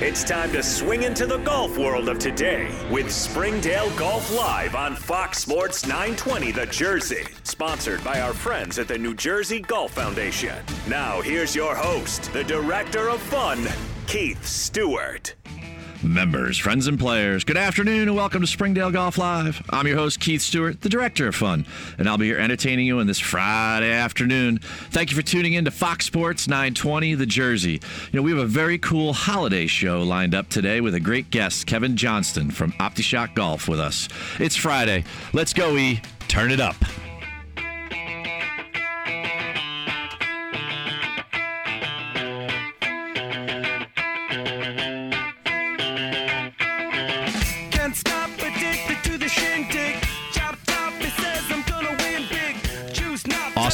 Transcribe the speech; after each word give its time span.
It's 0.00 0.24
time 0.24 0.50
to 0.50 0.62
swing 0.62 1.04
into 1.04 1.24
the 1.24 1.38
golf 1.38 1.78
world 1.78 2.08
of 2.08 2.18
today 2.18 2.68
with 2.90 3.12
Springdale 3.12 3.90
Golf 3.96 4.28
Live 4.34 4.74
on 4.74 4.96
Fox 4.96 5.38
Sports 5.38 5.86
920 5.86 6.50
The 6.50 6.66
Jersey, 6.66 7.22
sponsored 7.44 8.02
by 8.02 8.20
our 8.20 8.32
friends 8.34 8.80
at 8.80 8.88
the 8.88 8.98
New 8.98 9.14
Jersey 9.14 9.60
Golf 9.60 9.92
Foundation. 9.92 10.56
Now, 10.88 11.20
here's 11.20 11.54
your 11.54 11.76
host, 11.76 12.32
the 12.32 12.42
director 12.42 13.08
of 13.08 13.20
fun, 13.22 13.64
Keith 14.08 14.44
Stewart. 14.44 15.36
Members, 16.04 16.58
friends, 16.58 16.86
and 16.86 16.98
players, 16.98 17.44
good 17.44 17.56
afternoon 17.56 18.08
and 18.08 18.14
welcome 18.14 18.42
to 18.42 18.46
Springdale 18.46 18.90
Golf 18.90 19.16
Live. 19.16 19.62
I'm 19.70 19.86
your 19.86 19.96
host, 19.96 20.20
Keith 20.20 20.42
Stewart, 20.42 20.82
the 20.82 20.90
director 20.90 21.26
of 21.28 21.34
fun, 21.34 21.64
and 21.96 22.06
I'll 22.06 22.18
be 22.18 22.26
here 22.26 22.38
entertaining 22.38 22.86
you 22.86 22.98
on 22.98 23.06
this 23.06 23.18
Friday 23.18 23.90
afternoon. 23.90 24.58
Thank 24.90 25.10
you 25.10 25.16
for 25.16 25.22
tuning 25.22 25.54
in 25.54 25.64
to 25.64 25.70
Fox 25.70 26.04
Sports 26.04 26.46
920 26.46 27.14
The 27.14 27.24
Jersey. 27.24 27.80
You 28.12 28.18
know, 28.18 28.22
we 28.22 28.32
have 28.32 28.40
a 28.40 28.46
very 28.46 28.76
cool 28.76 29.14
holiday 29.14 29.66
show 29.66 30.02
lined 30.02 30.34
up 30.34 30.50
today 30.50 30.82
with 30.82 30.94
a 30.94 31.00
great 31.00 31.30
guest, 31.30 31.66
Kevin 31.66 31.96
Johnston 31.96 32.50
from 32.50 32.72
OptiShot 32.72 33.34
Golf, 33.34 33.66
with 33.66 33.80
us. 33.80 34.06
It's 34.38 34.56
Friday. 34.56 35.04
Let's 35.32 35.54
go, 35.54 35.74
E. 35.78 36.02
Turn 36.28 36.50
it 36.50 36.60
up. 36.60 36.76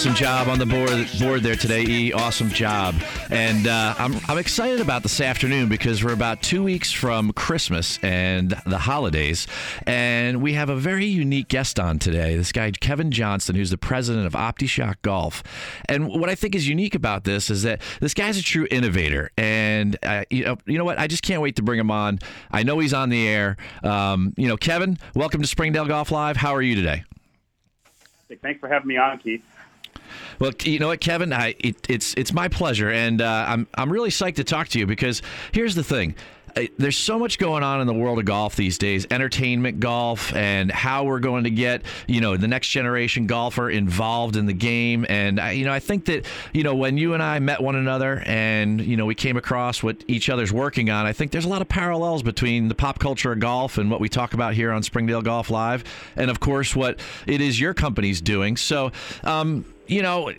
Awesome 0.01 0.15
job 0.15 0.49
on 0.49 0.59
the 0.59 0.65
board 0.65 1.07
board 1.21 1.43
there 1.43 1.57
today, 1.57 1.83
E. 1.83 2.11
Awesome 2.15 2.49
job. 2.49 2.95
And 3.29 3.67
uh, 3.67 3.95
I'm, 3.99 4.17
I'm 4.29 4.39
excited 4.39 4.81
about 4.81 5.03
this 5.03 5.21
afternoon 5.21 5.69
because 5.69 6.03
we're 6.03 6.15
about 6.15 6.41
two 6.41 6.63
weeks 6.63 6.91
from 6.91 7.35
Christmas 7.35 7.99
and 8.03 8.57
the 8.65 8.79
holidays. 8.79 9.47
And 9.87 10.41
we 10.41 10.55
have 10.55 10.71
a 10.71 10.75
very 10.75 11.05
unique 11.05 11.49
guest 11.49 11.79
on 11.79 11.99
today. 11.99 12.35
This 12.35 12.51
guy, 12.51 12.71
Kevin 12.71 13.11
Johnston, 13.11 13.57
who's 13.57 13.69
the 13.69 13.77
president 13.77 14.27
of 14.27 14.33
OptiShot 14.33 14.95
Golf. 15.03 15.43
And 15.87 16.09
what 16.09 16.31
I 16.31 16.35
think 16.35 16.55
is 16.55 16.67
unique 16.67 16.95
about 16.95 17.25
this 17.25 17.51
is 17.51 17.63
that 17.65 17.83
this 18.01 18.15
guy's 18.15 18.39
a 18.39 18.43
true 18.43 18.67
innovator. 18.71 19.31
And, 19.37 19.99
uh, 20.03 20.25
you, 20.31 20.47
know, 20.47 20.57
you 20.65 20.79
know 20.79 20.85
what? 20.87 20.99
I 20.99 21.09
just 21.09 21.23
can't 21.23 21.43
wait 21.43 21.57
to 21.57 21.63
bring 21.63 21.79
him 21.79 21.91
on. 21.91 22.21
I 22.51 22.63
know 22.63 22.79
he's 22.79 22.95
on 22.95 23.11
the 23.11 23.29
air. 23.29 23.59
Um, 23.85 24.33
you 24.39 24.49
know, 24.49 24.57
Kevin, 24.57 24.97
welcome 25.15 25.43
to 25.43 25.47
Springdale 25.47 25.85
Golf 25.85 26.11
Live. 26.11 26.39
How 26.39 26.55
are 26.55 26.63
you 26.63 26.75
today? 26.75 27.05
Thanks 28.41 28.61
for 28.61 28.69
having 28.71 28.89
me 28.89 28.97
on, 28.97 29.19
Keith. 29.19 29.43
Well, 30.39 30.53
you 30.63 30.79
know 30.79 30.89
what, 30.89 31.01
Kevin, 31.01 31.33
I, 31.33 31.55
it, 31.59 31.77
it's 31.89 32.15
it's 32.15 32.33
my 32.33 32.49
pleasure, 32.49 32.91
and 32.91 33.21
uh, 33.21 33.45
I'm 33.49 33.67
I'm 33.75 33.93
really 33.93 34.11
psyched 34.11 34.37
to 34.37 34.45
talk 34.45 34.69
to 34.69 34.79
you 34.79 34.87
because 34.87 35.23
here's 35.53 35.75
the 35.75 35.85
thing. 35.85 36.15
There's 36.79 36.97
so 36.97 37.19
much 37.19 37.39
going 37.39 37.63
on 37.63 37.81
in 37.81 37.87
the 37.87 37.95
world 37.95 38.19
of 38.19 38.25
golf 38.25 38.57
these 38.57 38.77
days, 38.79 39.07
entertainment 39.11 39.81
golf, 39.81 40.35
and 40.35 40.71
how 40.71 41.05
we're 41.05 41.21
going 41.21 41.45
to 41.45 41.51
get 41.51 41.83
you 42.07 42.21
know 42.21 42.37
the 42.37 42.49
next 42.49 42.69
generation 42.69 43.27
golfer 43.27 43.71
involved 43.71 44.37
in 44.37 44.47
the 44.47 44.53
game. 44.53 45.07
And 45.09 45.39
I, 45.39 45.53
you 45.53 45.65
know, 45.65 45.73
I 45.73 45.79
think 45.79 46.07
that 46.07 46.27
you 46.53 46.63
know 46.63 46.75
when 46.75 46.99
you 46.99 47.15
and 47.15 47.23
I 47.23 47.39
met 47.39 47.61
one 47.63 47.77
another, 47.77 48.23
and 48.27 48.81
you 48.81 48.97
know 48.97 49.07
we 49.07 49.15
came 49.15 49.37
across 49.37 49.83
what 49.83 50.03
each 50.09 50.29
other's 50.29 50.53
working 50.53 50.91
on. 50.91 51.07
I 51.07 51.13
think 51.13 51.31
there's 51.31 51.45
a 51.45 51.49
lot 51.49 51.63
of 51.63 51.69
parallels 51.69 52.23
between 52.23 52.69
the 52.69 52.75
pop 52.75 52.99
culture 52.99 53.33
of 53.33 53.39
golf 53.39 53.79
and 53.79 53.91
what 53.91 54.01
we 54.01 54.09
talk 54.09 54.35
about 54.35 54.55
here 54.55 54.73
on 54.73 54.83
Springdale 54.83 55.23
Golf 55.23 55.51
Live, 55.51 55.85
and 56.17 56.31
of 56.31 56.41
course 56.41 56.75
what 56.75 56.99
it 57.27 57.41
is 57.41 57.61
your 57.61 57.75
company's 57.75 58.21
doing. 58.21 58.57
So. 58.57 58.93
Um, 59.23 59.65
you 59.91 60.03
know, 60.03 60.31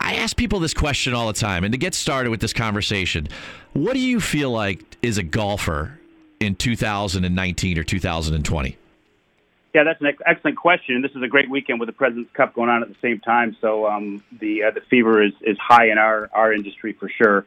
I 0.00 0.14
ask 0.16 0.36
people 0.36 0.60
this 0.60 0.72
question 0.72 1.12
all 1.12 1.26
the 1.26 1.32
time, 1.32 1.64
and 1.64 1.72
to 1.72 1.78
get 1.78 1.94
started 1.94 2.30
with 2.30 2.40
this 2.40 2.52
conversation, 2.52 3.28
what 3.72 3.94
do 3.94 3.98
you 3.98 4.20
feel 4.20 4.50
like 4.50 4.96
is 5.02 5.18
a 5.18 5.24
golfer 5.24 5.98
in 6.38 6.54
2019 6.54 7.76
or 7.76 7.82
2020? 7.82 8.76
Yeah, 9.74 9.84
that's 9.84 10.00
an 10.00 10.06
ex- 10.06 10.22
excellent 10.24 10.56
question. 10.56 11.02
This 11.02 11.10
is 11.10 11.22
a 11.22 11.28
great 11.28 11.50
weekend 11.50 11.80
with 11.80 11.88
the 11.88 11.92
President's 11.92 12.32
Cup 12.32 12.54
going 12.54 12.70
on 12.70 12.82
at 12.82 12.88
the 12.88 12.96
same 13.02 13.18
time, 13.18 13.56
so 13.60 13.86
um, 13.88 14.22
the 14.40 14.62
uh, 14.62 14.70
the 14.70 14.80
fever 14.82 15.22
is, 15.22 15.32
is 15.42 15.58
high 15.58 15.90
in 15.90 15.98
our, 15.98 16.30
our 16.32 16.52
industry 16.52 16.92
for 16.92 17.08
sure. 17.08 17.46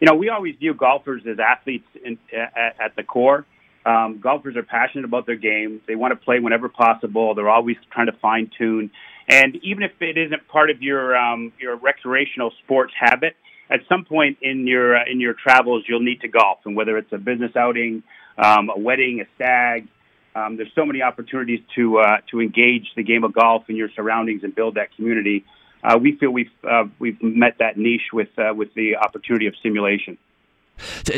You 0.00 0.08
know, 0.08 0.14
we 0.14 0.30
always 0.30 0.56
view 0.56 0.74
golfers 0.74 1.22
as 1.26 1.38
athletes 1.38 1.86
in, 2.04 2.18
at, 2.32 2.76
at 2.80 2.96
the 2.96 3.04
core. 3.04 3.46
Um, 3.86 4.18
golfers 4.18 4.56
are 4.56 4.64
passionate 4.64 5.04
about 5.04 5.26
their 5.26 5.36
game. 5.36 5.80
They 5.86 5.94
want 5.94 6.10
to 6.10 6.16
play 6.16 6.40
whenever 6.40 6.68
possible. 6.68 7.34
They're 7.34 7.48
always 7.48 7.76
trying 7.92 8.06
to 8.06 8.12
fine 8.12 8.50
tune. 8.58 8.90
And 9.28 9.56
even 9.62 9.82
if 9.82 9.92
it 10.00 10.18
isn't 10.18 10.48
part 10.48 10.70
of 10.70 10.82
your 10.82 11.16
um, 11.16 11.52
your 11.60 11.76
recreational 11.76 12.52
sports 12.64 12.92
habit, 12.98 13.36
at 13.70 13.80
some 13.88 14.04
point 14.04 14.38
in 14.42 14.66
your 14.66 14.96
uh, 14.96 15.04
in 15.10 15.20
your 15.20 15.34
travels, 15.34 15.84
you'll 15.88 16.00
need 16.00 16.20
to 16.22 16.28
golf. 16.28 16.58
And 16.64 16.76
whether 16.76 16.98
it's 16.98 17.12
a 17.12 17.18
business 17.18 17.52
outing, 17.56 18.02
um, 18.36 18.70
a 18.74 18.78
wedding, 18.78 19.20
a 19.20 19.24
stag, 19.36 19.88
um, 20.34 20.56
there's 20.56 20.72
so 20.74 20.84
many 20.84 21.02
opportunities 21.02 21.60
to 21.76 21.98
uh, 21.98 22.16
to 22.30 22.40
engage 22.40 22.86
the 22.96 23.02
game 23.02 23.24
of 23.24 23.32
golf 23.32 23.64
in 23.68 23.76
your 23.76 23.90
surroundings 23.94 24.42
and 24.44 24.54
build 24.54 24.74
that 24.74 24.94
community. 24.96 25.44
Uh, 25.84 25.98
we 26.00 26.16
feel 26.16 26.30
we've 26.30 26.50
uh, 26.68 26.84
we've 26.98 27.20
met 27.22 27.56
that 27.58 27.76
niche 27.76 28.12
with 28.12 28.28
uh, 28.38 28.54
with 28.54 28.72
the 28.74 28.96
opportunity 28.96 29.46
of 29.46 29.54
simulation. 29.62 30.16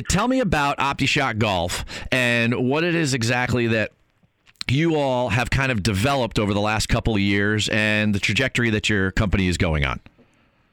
Tell 0.08 0.26
me 0.26 0.40
about 0.40 0.78
OptiShot 0.78 1.38
Golf 1.38 1.84
and 2.10 2.68
what 2.68 2.82
it 2.82 2.94
is 2.94 3.14
exactly 3.14 3.68
that 3.68 3.92
you 4.70 4.96
all 4.96 5.30
have 5.30 5.50
kind 5.50 5.70
of 5.70 5.82
developed 5.82 6.38
over 6.38 6.54
the 6.54 6.60
last 6.60 6.88
couple 6.88 7.14
of 7.14 7.20
years 7.20 7.68
and 7.68 8.14
the 8.14 8.20
trajectory 8.20 8.70
that 8.70 8.88
your 8.88 9.10
company 9.10 9.48
is 9.48 9.58
going 9.58 9.84
on. 9.84 10.00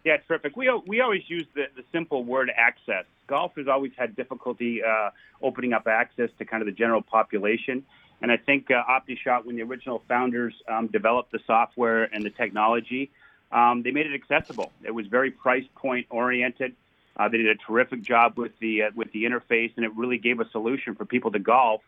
Yeah, 0.04 0.18
terrific. 0.28 0.58
We 0.58 0.70
we 0.88 1.02
always 1.02 1.22
use 1.28 1.46
the, 1.54 1.66
the 1.76 1.84
simple 1.92 2.24
word 2.24 2.52
access. 2.56 3.06
Golf 3.28 3.54
has 3.58 3.68
always 3.68 3.92
had 3.98 4.16
difficulty 4.16 4.82
uh, 4.84 5.12
opening 5.42 5.74
up 5.74 5.88
access 5.88 6.30
to 6.40 6.46
kind 6.46 6.62
of 6.62 6.66
the 6.66 6.72
general 6.72 7.04
population, 7.04 7.86
and 8.22 8.32
I 8.32 8.38
think 8.38 8.72
uh, 8.72 8.84
OptiShot, 8.90 9.46
when 9.46 9.56
the 9.56 9.62
original 9.62 10.02
founders 10.08 10.54
um, 10.68 10.88
developed 10.88 11.32
the 11.32 11.40
software 11.46 12.04
and 12.04 12.24
the 12.24 12.32
technology, 12.32 13.12
um, 13.52 13.84
they 13.84 13.92
made 13.92 14.08
it 14.08 14.16
accessible. 14.16 14.72
It 14.84 14.92
was 14.92 15.06
very 15.08 15.30
price 15.30 15.66
point 15.76 16.08
oriented. 16.10 16.76
Uh, 17.16 17.30
they 17.30 17.38
did 17.38 17.48
a 17.48 17.56
terrific 17.56 18.02
job 18.02 18.38
with 18.38 18.58
the 18.60 18.84
uh, 18.84 18.92
with 18.96 19.12
the 19.12 19.26
interface, 19.26 19.72
and 19.76 19.86
it 19.86 19.96
really 19.96 20.18
gave 20.18 20.40
a 20.40 20.50
solution 20.50 20.96
for 20.96 21.06
people 21.06 21.32
to 21.32 21.40
golf 21.40 21.82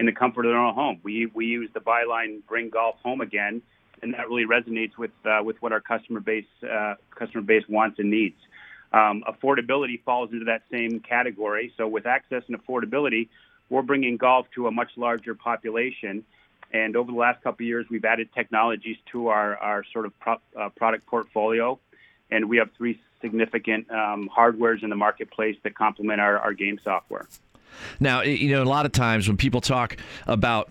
in 0.00 0.06
the 0.06 0.12
comfort 0.12 0.46
of 0.46 0.50
their 0.50 0.58
own 0.58 0.74
home. 0.74 0.98
We 1.04 1.26
we 1.26 1.46
use 1.46 1.70
the 1.74 1.80
byline 1.80 2.40
"Bring 2.48 2.70
golf 2.70 2.96
home 3.04 3.20
again," 3.20 3.62
and 4.02 4.14
that 4.14 4.28
really 4.28 4.46
resonates 4.46 4.96
with 4.96 5.12
uh, 5.24 5.42
with 5.44 5.60
what 5.60 5.72
our 5.72 5.80
customer 5.80 6.20
base 6.20 6.46
uh, 6.68 6.94
customer 7.14 7.42
base 7.42 7.64
wants 7.68 7.98
and 7.98 8.10
needs. 8.10 8.36
Um, 8.92 9.22
affordability 9.28 10.02
falls 10.02 10.32
into 10.32 10.46
that 10.46 10.62
same 10.72 10.98
category. 11.00 11.72
So 11.76 11.86
with 11.86 12.06
access 12.06 12.42
and 12.48 12.56
affordability, 12.58 13.28
we're 13.68 13.82
bringing 13.82 14.16
golf 14.16 14.46
to 14.56 14.66
a 14.66 14.70
much 14.72 14.90
larger 14.96 15.34
population. 15.34 16.24
And 16.72 16.96
over 16.96 17.12
the 17.12 17.18
last 17.18 17.42
couple 17.42 17.64
of 17.64 17.68
years, 17.68 17.86
we've 17.90 18.04
added 18.04 18.30
technologies 18.34 18.96
to 19.12 19.28
our, 19.28 19.56
our 19.58 19.84
sort 19.92 20.06
of 20.06 20.18
pro- 20.18 20.40
uh, 20.58 20.70
product 20.70 21.06
portfolio. 21.06 21.78
And 22.32 22.48
we 22.48 22.56
have 22.56 22.70
three 22.76 23.00
significant 23.20 23.90
um, 23.90 24.28
hardwares 24.36 24.82
in 24.82 24.90
the 24.90 24.96
marketplace 24.96 25.56
that 25.62 25.74
complement 25.76 26.20
our, 26.20 26.38
our 26.38 26.52
game 26.52 26.80
software. 26.82 27.26
Now, 27.98 28.22
you 28.22 28.54
know, 28.54 28.62
a 28.62 28.64
lot 28.64 28.86
of 28.86 28.92
times 28.92 29.28
when 29.28 29.36
people 29.36 29.60
talk 29.60 29.96
about 30.26 30.70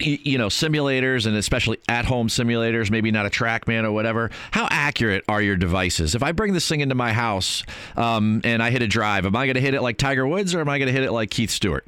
you 0.00 0.38
know 0.38 0.48
simulators 0.48 1.24
and 1.24 1.36
especially 1.36 1.78
at-home 1.88 2.26
simulators 2.26 2.90
maybe 2.90 3.12
not 3.12 3.26
a 3.26 3.30
trackman 3.30 3.84
or 3.84 3.92
whatever 3.92 4.28
how 4.50 4.66
accurate 4.68 5.22
are 5.28 5.40
your 5.40 5.54
devices 5.54 6.16
if 6.16 6.22
i 6.24 6.32
bring 6.32 6.52
this 6.52 6.66
thing 6.66 6.80
into 6.80 6.96
my 6.96 7.12
house 7.12 7.62
um, 7.96 8.40
and 8.42 8.60
i 8.60 8.70
hit 8.70 8.82
a 8.82 8.88
drive 8.88 9.24
am 9.24 9.36
i 9.36 9.46
going 9.46 9.54
to 9.54 9.60
hit 9.60 9.72
it 9.72 9.82
like 9.82 9.96
tiger 9.96 10.26
woods 10.26 10.52
or 10.52 10.60
am 10.60 10.68
i 10.68 10.78
going 10.78 10.88
to 10.88 10.92
hit 10.92 11.04
it 11.04 11.12
like 11.12 11.30
keith 11.30 11.48
stewart 11.48 11.86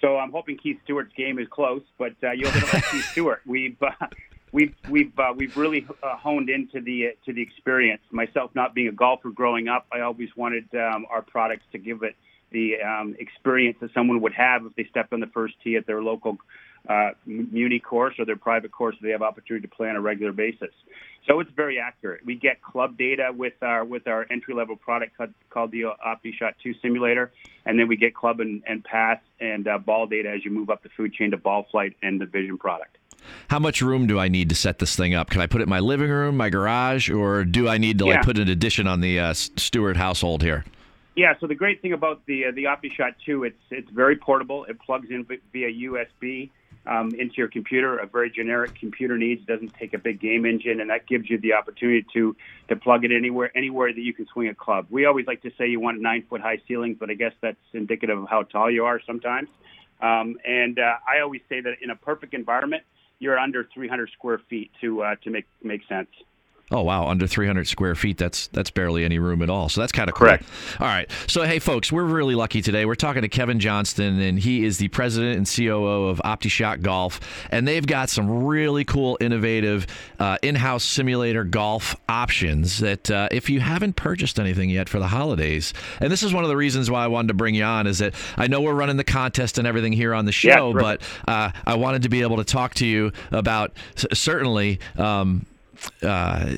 So 0.00 0.16
I'm 0.16 0.30
hoping 0.30 0.56
Keith 0.58 0.78
Stewart's 0.84 1.12
game 1.14 1.38
is 1.38 1.48
close, 1.48 1.82
but 1.98 2.14
uh, 2.22 2.30
you'll 2.32 2.50
hit 2.50 2.62
it 2.62 2.72
like 2.72 2.84
Keith 2.84 3.04
Stewart. 3.06 3.42
We've 3.46 3.76
uh, 3.82 3.90
we've 4.52 4.74
we've 4.88 5.18
uh, 5.18 5.32
we've 5.36 5.56
really 5.56 5.86
uh, 6.02 6.16
honed 6.16 6.50
into 6.50 6.80
the 6.80 7.08
uh, 7.08 7.10
to 7.26 7.32
the 7.32 7.42
experience. 7.42 8.02
Myself, 8.10 8.52
not 8.54 8.74
being 8.74 8.88
a 8.88 8.92
golfer 8.92 9.30
growing 9.30 9.68
up, 9.68 9.86
I 9.92 10.00
always 10.00 10.28
wanted 10.36 10.72
um, 10.74 11.06
our 11.10 11.22
products 11.22 11.64
to 11.72 11.78
give 11.78 12.02
it 12.02 12.14
the 12.50 12.80
um, 12.80 13.14
experience 13.18 13.76
that 13.80 13.92
someone 13.94 14.20
would 14.22 14.34
have 14.34 14.64
if 14.66 14.74
they 14.74 14.84
stepped 14.90 15.12
on 15.12 15.20
the 15.20 15.26
first 15.28 15.54
tee 15.62 15.76
at 15.76 15.86
their 15.86 16.02
local 16.02 16.38
uh, 16.88 17.10
muni 17.26 17.78
course 17.78 18.14
or 18.18 18.24
their 18.24 18.36
private 18.36 18.72
course 18.72 18.96
they 19.02 19.10
have 19.10 19.22
opportunity 19.22 19.66
to 19.66 19.74
play 19.74 19.88
on 19.88 19.96
a 19.96 20.00
regular 20.00 20.32
basis. 20.32 20.70
So 21.26 21.40
it's 21.40 21.50
very 21.54 21.78
accurate. 21.78 22.24
We 22.24 22.36
get 22.36 22.62
club 22.62 22.96
data 22.96 23.30
with 23.34 23.62
our 23.62 23.84
with 23.84 24.06
our 24.06 24.26
entry 24.30 24.54
level 24.54 24.76
product 24.76 25.16
called, 25.50 25.70
the 25.72 25.82
OptiShot 25.82 26.54
2 26.62 26.74
simulator, 26.80 27.30
and 27.66 27.78
then 27.78 27.88
we 27.88 27.96
get 27.96 28.14
club 28.14 28.40
and, 28.40 28.62
and 28.66 28.82
pass 28.82 29.18
and 29.38 29.68
uh, 29.68 29.76
ball 29.76 30.06
data 30.06 30.30
as 30.30 30.44
you 30.44 30.50
move 30.50 30.70
up 30.70 30.82
the 30.82 30.88
food 30.96 31.12
chain 31.12 31.32
to 31.32 31.36
ball 31.36 31.66
flight 31.70 31.94
and 32.02 32.18
the 32.18 32.26
vision 32.26 32.56
product. 32.56 32.96
how 33.48 33.58
much 33.58 33.82
room 33.82 34.06
do 34.06 34.18
i 34.18 34.28
need 34.28 34.48
to 34.48 34.54
set 34.54 34.78
this 34.78 34.96
thing 34.96 35.12
up 35.12 35.28
can 35.28 35.40
i 35.40 35.46
put 35.46 35.60
it 35.60 35.64
in 35.64 35.68
my 35.68 35.80
living 35.80 36.08
room 36.08 36.36
my 36.36 36.48
garage 36.48 37.10
or 37.10 37.44
do 37.44 37.68
i 37.68 37.76
need 37.76 37.98
to 37.98 38.06
like 38.06 38.22
put 38.22 38.38
an 38.38 38.48
addition 38.48 38.86
on 38.86 39.00
the 39.00 39.18
uh, 39.18 39.34
stewart 39.34 39.96
household 39.96 40.42
here 40.42 40.64
Yeah, 41.18 41.34
so 41.40 41.48
the 41.48 41.56
great 41.56 41.82
thing 41.82 41.94
about 41.94 42.24
the 42.26 42.44
uh, 42.44 42.52
the 42.54 42.66
OptiShot 42.72 43.14
2, 43.26 43.42
it's 43.42 43.56
it's 43.72 43.90
very 43.90 44.14
portable. 44.14 44.64
It 44.66 44.78
plugs 44.78 45.08
in 45.10 45.26
via 45.52 45.90
USB. 45.90 46.50
um, 46.86 47.10
into 47.18 47.34
your 47.38 47.48
computer. 47.48 47.98
A 47.98 48.06
very 48.06 48.30
generic 48.30 48.76
computer 48.76 49.18
needs 49.18 49.42
It 49.42 49.48
doesn't 49.48 49.74
take 49.74 49.94
a 49.94 49.98
big 49.98 50.20
game 50.20 50.46
engine, 50.46 50.80
and 50.80 50.90
that 50.90 51.08
gives 51.08 51.28
you 51.28 51.36
the 51.38 51.54
opportunity 51.54 52.06
to 52.12 52.36
to 52.68 52.76
plug 52.76 53.04
it 53.04 53.10
anywhere 53.10 53.50
anywhere 53.56 53.92
that 53.92 54.00
you 54.00 54.14
can 54.14 54.26
swing 54.32 54.46
a 54.46 54.54
club. 54.54 54.86
We 54.90 55.06
always 55.06 55.26
like 55.26 55.42
to 55.42 55.50
say 55.58 55.66
you 55.66 55.80
want 55.80 56.00
nine 56.00 56.22
foot 56.30 56.40
high 56.40 56.60
ceilings, 56.68 56.96
but 57.00 57.10
I 57.10 57.14
guess 57.14 57.32
that's 57.40 57.66
indicative 57.72 58.16
of 58.16 58.28
how 58.28 58.44
tall 58.44 58.70
you 58.70 58.84
are 58.84 59.00
sometimes. 59.04 59.48
Um, 60.00 60.38
and 60.44 60.78
uh, 60.78 60.98
I 61.04 61.20
always 61.20 61.40
say 61.48 61.60
that 61.60 61.74
in 61.82 61.90
a 61.90 61.96
perfect 61.96 62.32
environment, 62.32 62.84
you're 63.18 63.40
under 63.40 63.68
300 63.74 64.10
square 64.12 64.40
feet 64.48 64.70
to 64.82 65.02
uh, 65.02 65.16
to 65.24 65.30
make 65.30 65.46
make 65.64 65.82
sense. 65.88 66.10
Oh 66.70 66.82
wow, 66.82 67.08
under 67.08 67.26
300 67.26 67.66
square 67.66 67.94
feet. 67.94 68.18
That's 68.18 68.48
that's 68.48 68.70
barely 68.70 69.04
any 69.04 69.18
room 69.18 69.40
at 69.40 69.48
all. 69.48 69.68
So 69.70 69.80
that's 69.80 69.92
kind 69.92 70.10
of 70.10 70.14
cool. 70.14 70.26
Correct. 70.26 70.44
All 70.78 70.86
right. 70.86 71.10
So 71.26 71.44
hey, 71.44 71.58
folks, 71.60 71.90
we're 71.90 72.04
really 72.04 72.34
lucky 72.34 72.60
today. 72.60 72.84
We're 72.84 72.94
talking 72.94 73.22
to 73.22 73.28
Kevin 73.28 73.58
Johnston, 73.58 74.20
and 74.20 74.38
he 74.38 74.64
is 74.64 74.76
the 74.76 74.88
president 74.88 75.38
and 75.38 75.46
COO 75.50 76.08
of 76.08 76.20
OptiShot 76.24 76.82
Golf, 76.82 77.20
and 77.50 77.66
they've 77.66 77.86
got 77.86 78.10
some 78.10 78.44
really 78.44 78.84
cool, 78.84 79.16
innovative 79.20 79.86
uh, 80.18 80.36
in-house 80.42 80.84
simulator 80.84 81.42
golf 81.42 81.96
options. 82.06 82.80
That 82.80 83.10
uh, 83.10 83.28
if 83.32 83.48
you 83.48 83.60
haven't 83.60 83.96
purchased 83.96 84.38
anything 84.38 84.68
yet 84.68 84.90
for 84.90 84.98
the 84.98 85.08
holidays, 85.08 85.72
and 86.00 86.12
this 86.12 86.22
is 86.22 86.34
one 86.34 86.44
of 86.44 86.50
the 86.50 86.56
reasons 86.56 86.90
why 86.90 87.02
I 87.02 87.06
wanted 87.08 87.28
to 87.28 87.34
bring 87.34 87.54
you 87.54 87.64
on, 87.64 87.86
is 87.86 87.98
that 88.00 88.14
I 88.36 88.46
know 88.46 88.60
we're 88.60 88.74
running 88.74 88.98
the 88.98 89.04
contest 89.04 89.56
and 89.56 89.66
everything 89.66 89.94
here 89.94 90.12
on 90.12 90.26
the 90.26 90.32
show, 90.32 90.74
Yeah, 90.74 90.80
but 90.82 91.02
uh, 91.26 91.50
I 91.64 91.76
wanted 91.76 92.02
to 92.02 92.10
be 92.10 92.20
able 92.20 92.36
to 92.36 92.44
talk 92.44 92.74
to 92.74 92.86
you 92.86 93.12
about 93.30 93.72
certainly. 94.12 94.80
Um, 94.98 95.46
uh, 96.02 96.52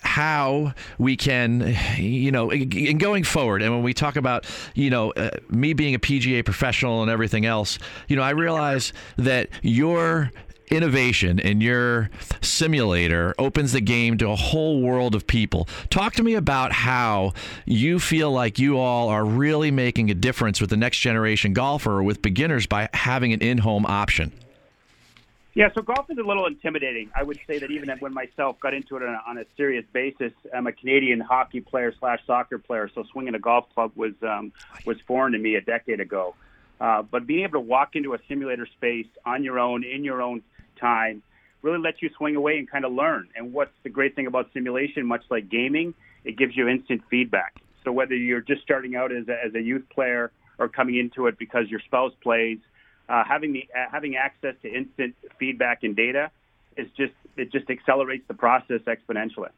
how 0.00 0.72
we 0.98 1.16
can, 1.16 1.76
you 1.96 2.30
know, 2.30 2.50
in 2.50 2.98
going 2.98 3.24
forward, 3.24 3.62
and 3.62 3.72
when 3.72 3.82
we 3.82 3.92
talk 3.92 4.16
about, 4.16 4.46
you 4.74 4.90
know, 4.90 5.12
uh, 5.12 5.30
me 5.50 5.72
being 5.72 5.94
a 5.94 5.98
PGA 5.98 6.44
professional 6.44 7.02
and 7.02 7.10
everything 7.10 7.44
else, 7.44 7.78
you 8.08 8.16
know, 8.16 8.22
I 8.22 8.30
realize 8.30 8.92
that 9.16 9.48
your 9.62 10.30
innovation 10.70 11.38
in 11.38 11.60
your 11.60 12.10
simulator 12.40 13.34
opens 13.38 13.72
the 13.72 13.80
game 13.80 14.18
to 14.18 14.28
a 14.30 14.36
whole 14.36 14.80
world 14.80 15.14
of 15.14 15.26
people. 15.26 15.68
Talk 15.90 16.14
to 16.14 16.22
me 16.22 16.34
about 16.34 16.72
how 16.72 17.34
you 17.64 17.98
feel 17.98 18.32
like 18.32 18.58
you 18.58 18.78
all 18.78 19.08
are 19.08 19.24
really 19.24 19.70
making 19.70 20.10
a 20.10 20.14
difference 20.14 20.60
with 20.60 20.70
the 20.70 20.76
next 20.76 20.98
generation 20.98 21.52
golfer 21.52 21.92
or 21.92 22.02
with 22.02 22.22
beginners 22.22 22.66
by 22.66 22.88
having 22.94 23.32
an 23.32 23.40
in-home 23.40 23.86
option. 23.86 24.32
Yeah, 25.56 25.70
so 25.74 25.80
golf 25.80 26.10
is 26.10 26.18
a 26.18 26.22
little 26.22 26.44
intimidating. 26.44 27.10
I 27.16 27.22
would 27.22 27.40
say 27.46 27.58
that 27.58 27.70
even 27.70 27.88
when 28.00 28.12
myself 28.12 28.60
got 28.60 28.74
into 28.74 28.98
it 28.98 29.02
on 29.02 29.08
a, 29.08 29.30
on 29.30 29.38
a 29.38 29.44
serious 29.56 29.86
basis, 29.90 30.32
I'm 30.54 30.66
a 30.66 30.72
Canadian 30.72 31.18
hockey 31.18 31.62
player 31.62 31.94
slash 31.98 32.18
soccer 32.26 32.58
player, 32.58 32.90
so 32.94 33.04
swinging 33.10 33.34
a 33.34 33.38
golf 33.38 33.64
club 33.72 33.92
was 33.96 34.12
um, 34.20 34.52
was 34.84 34.98
foreign 35.06 35.32
to 35.32 35.38
me 35.38 35.54
a 35.54 35.62
decade 35.62 35.98
ago. 35.98 36.34
Uh, 36.78 37.00
but 37.00 37.26
being 37.26 37.44
able 37.44 37.54
to 37.54 37.60
walk 37.60 37.96
into 37.96 38.12
a 38.12 38.18
simulator 38.28 38.66
space 38.76 39.06
on 39.24 39.42
your 39.42 39.58
own, 39.58 39.82
in 39.82 40.04
your 40.04 40.20
own 40.20 40.42
time, 40.78 41.22
really 41.62 41.78
lets 41.78 42.02
you 42.02 42.10
swing 42.18 42.36
away 42.36 42.58
and 42.58 42.70
kind 42.70 42.84
of 42.84 42.92
learn. 42.92 43.26
And 43.34 43.54
what's 43.54 43.72
the 43.82 43.88
great 43.88 44.14
thing 44.14 44.26
about 44.26 44.52
simulation, 44.52 45.06
much 45.06 45.22
like 45.30 45.48
gaming, 45.48 45.94
it 46.26 46.36
gives 46.36 46.54
you 46.54 46.68
instant 46.68 47.00
feedback. 47.08 47.54
So 47.82 47.92
whether 47.92 48.14
you're 48.14 48.42
just 48.42 48.60
starting 48.60 48.94
out 48.94 49.10
as 49.10 49.26
a, 49.28 49.42
as 49.42 49.54
a 49.54 49.62
youth 49.62 49.88
player 49.88 50.32
or 50.58 50.68
coming 50.68 50.98
into 50.98 51.28
it 51.28 51.38
because 51.38 51.70
your 51.70 51.80
spouse 51.80 52.12
plays, 52.22 52.58
uh, 53.08 53.24
having 53.24 53.52
the 53.52 53.68
uh, 53.74 53.86
having 53.90 54.16
access 54.16 54.54
to 54.62 54.68
instant 54.72 55.14
feedback 55.38 55.82
and 55.82 55.96
data 55.96 56.30
is 56.76 56.88
just 56.96 57.12
it 57.36 57.52
just 57.52 57.70
accelerates 57.70 58.26
the 58.28 58.34
process 58.34 58.80
exponentially. 58.86 59.50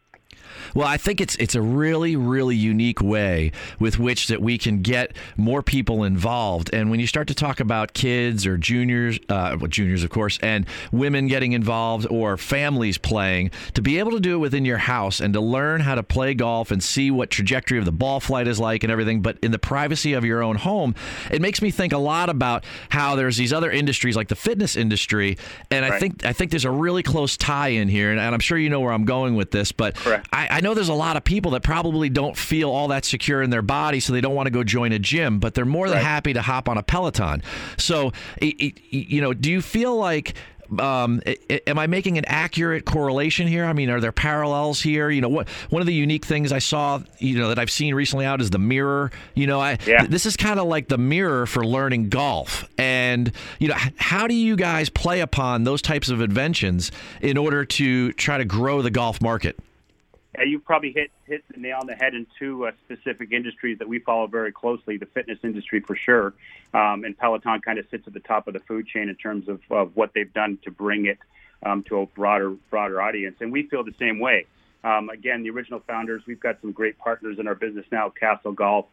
Well, 0.74 0.86
I 0.86 0.96
think 0.96 1.20
it's 1.20 1.36
it's 1.36 1.54
a 1.54 1.62
really 1.62 2.16
really 2.16 2.56
unique 2.56 3.00
way 3.00 3.52
with 3.78 3.98
which 3.98 4.28
that 4.28 4.42
we 4.42 4.58
can 4.58 4.82
get 4.82 5.16
more 5.36 5.62
people 5.62 6.04
involved. 6.04 6.70
And 6.72 6.90
when 6.90 7.00
you 7.00 7.06
start 7.06 7.28
to 7.28 7.34
talk 7.34 7.60
about 7.60 7.94
kids 7.94 8.46
or 8.46 8.56
juniors, 8.56 9.18
uh, 9.28 9.56
well, 9.58 9.68
juniors 9.68 10.04
of 10.04 10.10
course, 10.10 10.38
and 10.42 10.66
women 10.92 11.26
getting 11.26 11.52
involved 11.52 12.06
or 12.10 12.36
families 12.36 12.98
playing, 12.98 13.50
to 13.74 13.82
be 13.82 13.98
able 13.98 14.12
to 14.12 14.20
do 14.20 14.34
it 14.34 14.38
within 14.38 14.64
your 14.64 14.78
house 14.78 15.20
and 15.20 15.32
to 15.34 15.40
learn 15.40 15.80
how 15.80 15.94
to 15.94 16.02
play 16.02 16.34
golf 16.34 16.70
and 16.70 16.82
see 16.82 17.10
what 17.10 17.30
trajectory 17.30 17.78
of 17.78 17.84
the 17.84 17.92
ball 17.92 18.20
flight 18.20 18.46
is 18.46 18.60
like 18.60 18.82
and 18.82 18.92
everything, 18.92 19.22
but 19.22 19.38
in 19.42 19.50
the 19.50 19.58
privacy 19.58 20.12
of 20.12 20.24
your 20.24 20.42
own 20.42 20.56
home, 20.56 20.94
it 21.30 21.40
makes 21.40 21.62
me 21.62 21.70
think 21.70 21.92
a 21.92 21.98
lot 21.98 22.28
about 22.28 22.64
how 22.90 23.14
there's 23.14 23.36
these 23.36 23.52
other 23.52 23.70
industries 23.70 24.16
like 24.16 24.28
the 24.28 24.36
fitness 24.36 24.76
industry, 24.76 25.36
and 25.70 25.84
I 25.84 25.98
think 25.98 26.24
I 26.24 26.32
think 26.32 26.50
there's 26.50 26.64
a 26.64 26.70
really 26.70 27.02
close 27.02 27.36
tie 27.36 27.68
in 27.68 27.88
here, 27.88 28.10
and, 28.10 28.20
and 28.20 28.34
I'm 28.34 28.40
sure 28.40 28.58
you 28.58 28.70
know 28.70 28.80
where 28.80 28.92
I'm 28.92 29.04
going 29.04 29.34
with 29.34 29.50
this, 29.50 29.72
but 29.72 29.94
Correct. 29.96 30.27
I, 30.32 30.48
I 30.50 30.60
know 30.60 30.74
there's 30.74 30.88
a 30.88 30.94
lot 30.94 31.16
of 31.16 31.24
people 31.24 31.52
that 31.52 31.62
probably 31.62 32.08
don't 32.08 32.36
feel 32.36 32.70
all 32.70 32.88
that 32.88 33.04
secure 33.04 33.42
in 33.42 33.50
their 33.50 33.62
body, 33.62 34.00
so 34.00 34.12
they 34.12 34.20
don't 34.20 34.34
want 34.34 34.46
to 34.46 34.50
go 34.50 34.62
join 34.64 34.92
a 34.92 34.98
gym, 34.98 35.38
but 35.38 35.54
they're 35.54 35.64
more 35.64 35.88
than 35.88 35.96
Right. 35.98 36.04
happy 36.06 36.32
to 36.34 36.42
hop 36.42 36.68
on 36.68 36.76
a 36.76 36.82
Peloton. 36.82 37.42
So, 37.78 38.12
i- 38.42 38.54
i- 38.60 38.72
you 38.90 39.20
know, 39.20 39.32
do 39.32 39.50
you 39.50 39.62
feel 39.62 39.96
like 39.96 40.34
um, 40.78 41.22
am 41.66 41.78
I 41.78 41.86
making 41.86 42.18
an 42.18 42.26
accurate 42.26 42.84
correlation 42.84 43.48
here? 43.48 43.64
I 43.64 43.72
mean, 43.72 43.88
are 43.88 44.00
there 44.02 44.12
parallels 44.12 44.82
here? 44.82 45.08
You 45.08 45.22
know, 45.22 45.30
what 45.30 45.48
one 45.70 45.80
of 45.80 45.86
the 45.86 45.94
unique 45.94 46.26
things 46.26 46.52
I 46.52 46.58
saw, 46.58 47.00
you 47.18 47.38
know, 47.38 47.48
that 47.48 47.58
I've 47.58 47.70
seen 47.70 47.94
recently 47.94 48.26
out 48.26 48.42
is 48.42 48.50
the 48.50 48.58
mirror. 48.58 49.10
You 49.34 49.46
know, 49.46 49.60
I 49.62 49.78
Yeah. 49.86 50.04
this 50.06 50.26
is 50.26 50.36
kind 50.36 50.60
of 50.60 50.66
like 50.66 50.88
the 50.88 50.98
mirror 50.98 51.46
for 51.46 51.64
learning 51.64 52.10
golf. 52.10 52.68
And 52.76 53.32
you 53.58 53.68
know, 53.68 53.76
how 53.96 54.26
do 54.26 54.34
you 54.34 54.56
guys 54.56 54.90
play 54.90 55.20
upon 55.20 55.64
those 55.64 55.80
types 55.80 56.10
of 56.10 56.20
inventions 56.20 56.92
in 57.22 57.38
order 57.38 57.64
to 57.64 58.12
try 58.12 58.36
to 58.36 58.44
grow 58.44 58.82
the 58.82 58.90
golf 58.90 59.22
market? 59.22 59.58
Yeah, 60.36 60.44
you 60.44 60.58
probably 60.58 60.92
hit 60.92 61.10
hit 61.24 61.42
the 61.50 61.58
nail 61.58 61.78
on 61.80 61.86
the 61.86 61.94
head 61.94 62.14
in 62.14 62.26
two 62.38 62.66
uh, 62.66 62.72
specific 62.84 63.32
industries 63.32 63.78
that 63.78 63.88
we 63.88 63.98
follow 63.98 64.26
very 64.26 64.52
closely: 64.52 64.98
the 64.98 65.06
fitness 65.06 65.38
industry 65.42 65.80
for 65.80 65.96
sure, 65.96 66.34
um, 66.74 67.04
and 67.04 67.16
Peloton 67.16 67.60
kind 67.60 67.78
of 67.78 67.86
sits 67.90 68.06
at 68.06 68.12
the 68.12 68.20
top 68.20 68.46
of 68.46 68.54
the 68.54 68.60
food 68.60 68.86
chain 68.86 69.08
in 69.08 69.14
terms 69.14 69.48
of, 69.48 69.60
of 69.70 69.96
what 69.96 70.12
they've 70.14 70.32
done 70.32 70.58
to 70.64 70.70
bring 70.70 71.06
it 71.06 71.18
um, 71.64 71.82
to 71.84 72.00
a 72.00 72.06
broader 72.06 72.50
broader 72.70 73.00
audience. 73.00 73.36
And 73.40 73.50
we 73.52 73.64
feel 73.68 73.84
the 73.84 73.94
same 73.98 74.20
way. 74.20 74.46
Um, 74.84 75.08
again, 75.08 75.42
the 75.42 75.50
original 75.50 75.80
founders, 75.80 76.22
we've 76.26 76.38
got 76.38 76.60
some 76.60 76.72
great 76.72 76.98
partners 76.98 77.38
in 77.38 77.48
our 77.48 77.54
business 77.54 77.86
now. 77.90 78.10
Castle 78.10 78.52
Golf, 78.52 78.86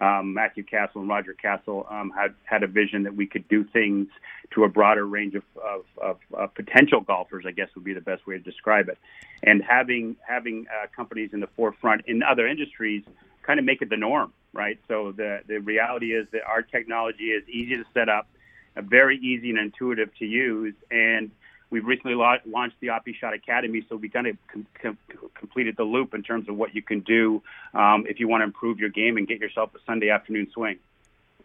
um, 0.00 0.34
Matthew 0.34 0.64
Castle 0.64 1.02
and 1.02 1.10
Roger 1.10 1.34
Castle 1.34 1.86
um, 1.90 2.10
had 2.10 2.34
had 2.44 2.62
a 2.62 2.66
vision 2.66 3.02
that 3.04 3.14
we 3.14 3.26
could 3.26 3.46
do 3.48 3.64
things 3.64 4.08
to 4.52 4.64
a 4.64 4.68
broader 4.68 5.06
range 5.06 5.34
of, 5.34 5.44
of, 5.56 5.84
of, 6.02 6.16
of 6.34 6.54
potential 6.54 7.00
golfers. 7.00 7.44
I 7.46 7.50
guess 7.50 7.68
would 7.74 7.84
be 7.84 7.94
the 7.94 8.00
best 8.00 8.26
way 8.26 8.36
to 8.36 8.42
describe 8.42 8.88
it. 8.88 8.98
And 9.42 9.62
having 9.62 10.16
having 10.26 10.66
uh, 10.68 10.86
companies 10.94 11.30
in 11.32 11.40
the 11.40 11.48
forefront 11.48 12.02
in 12.06 12.22
other 12.22 12.46
industries 12.46 13.04
kind 13.42 13.58
of 13.58 13.64
make 13.64 13.82
it 13.82 13.90
the 13.90 13.96
norm, 13.96 14.32
right? 14.52 14.78
So 14.88 15.12
the 15.12 15.40
the 15.46 15.58
reality 15.58 16.14
is 16.14 16.26
that 16.32 16.42
our 16.44 16.62
technology 16.62 17.30
is 17.30 17.48
easy 17.48 17.76
to 17.76 17.84
set 17.92 18.08
up, 18.08 18.28
very 18.76 19.18
easy 19.18 19.50
and 19.50 19.58
intuitive 19.58 20.14
to 20.18 20.24
use, 20.24 20.74
and 20.90 21.30
We've 21.70 21.86
recently 21.86 22.14
la- 22.16 22.36
launched 22.46 22.76
the 22.80 22.88
OptiShot 22.88 23.34
Academy, 23.34 23.84
so 23.88 23.96
we 23.96 24.08
kind 24.08 24.26
of 24.26 24.36
com- 24.52 24.66
com- 24.82 24.98
completed 25.34 25.76
the 25.76 25.84
loop 25.84 26.14
in 26.14 26.22
terms 26.22 26.48
of 26.48 26.56
what 26.56 26.74
you 26.74 26.82
can 26.82 27.00
do 27.00 27.42
um, 27.74 28.06
if 28.08 28.18
you 28.18 28.28
want 28.28 28.40
to 28.40 28.44
improve 28.44 28.78
your 28.78 28.90
game 28.90 29.16
and 29.16 29.26
get 29.28 29.38
yourself 29.40 29.70
a 29.74 29.78
Sunday 29.86 30.10
afternoon 30.10 30.48
swing. 30.52 30.78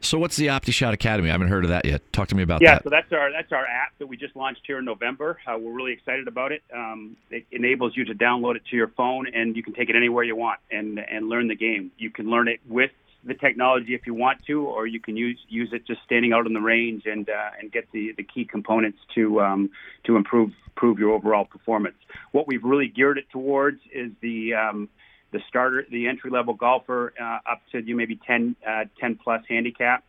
So 0.01 0.17
what's 0.17 0.35
the 0.35 0.47
OptiShot 0.47 0.91
Academy? 0.93 1.29
I 1.29 1.31
haven't 1.31 1.47
heard 1.47 1.63
of 1.63 1.69
that 1.69 1.85
yet. 1.85 2.01
Talk 2.11 2.27
to 2.27 2.35
me 2.35 2.43
about 2.43 2.61
Yeah, 2.61 2.75
that. 2.75 2.75
Yeah, 2.75 2.83
so 2.83 2.89
that's 2.89 3.13
our 3.13 3.31
that's 3.31 3.51
our 3.53 3.65
app 3.65 3.97
that 3.99 4.07
we 4.07 4.17
just 4.17 4.35
launched 4.35 4.61
here 4.67 4.79
in 4.79 4.85
November. 4.85 5.39
Uh, 5.47 5.57
we're 5.57 5.71
really 5.71 5.93
excited 5.93 6.27
about 6.27 6.51
it. 6.51 6.63
Um, 6.73 7.15
it 7.31 7.45
enables 7.51 7.95
you 7.95 8.03
to 8.05 8.13
download 8.13 8.55
it 8.57 8.63
to 8.71 8.75
your 8.75 8.89
phone, 8.89 9.27
and 9.33 9.55
you 9.55 9.63
can 9.63 9.73
take 9.73 9.89
it 9.89 9.95
anywhere 9.95 10.23
you 10.23 10.35
want 10.35 10.59
and 10.69 10.99
and 10.99 11.29
learn 11.29 11.47
the 11.47 11.55
game. 11.55 11.91
You 11.97 12.09
can 12.09 12.29
learn 12.29 12.47
it 12.49 12.59
with 12.67 12.91
the 13.25 13.33
technology 13.33 13.95
if 13.95 14.05
you 14.05 14.13
want 14.13 14.45
to, 14.45 14.65
or 14.65 14.85
you 14.87 14.99
can 14.99 15.17
use 15.17 15.39
use 15.49 15.69
it 15.73 15.85
just 15.85 16.01
standing 16.05 16.33
out 16.33 16.45
on 16.45 16.53
the 16.53 16.61
range 16.61 17.03
and 17.05 17.29
uh, 17.29 17.51
and 17.59 17.71
get 17.71 17.91
the, 17.91 18.13
the 18.17 18.23
key 18.23 18.45
components 18.45 18.99
to 19.15 19.41
um, 19.41 19.69
to 20.05 20.15
improve 20.15 20.51
improve 20.67 20.99
your 20.99 21.11
overall 21.11 21.45
performance. 21.45 21.95
What 22.31 22.47
we've 22.47 22.63
really 22.63 22.87
geared 22.87 23.17
it 23.17 23.29
towards 23.31 23.79
is 23.93 24.11
the 24.21 24.53
um, 24.53 24.89
the 25.31 25.41
starter, 25.49 25.85
the 25.89 26.07
entry 26.07 26.31
level 26.31 26.53
golfer 26.53 27.13
uh, 27.19 27.51
up 27.51 27.61
to 27.71 27.81
you 27.81 27.95
maybe 27.95 28.19
10, 28.25 28.55
uh, 28.65 28.85
10 28.99 29.19
plus 29.21 29.43
handicap 29.49 30.03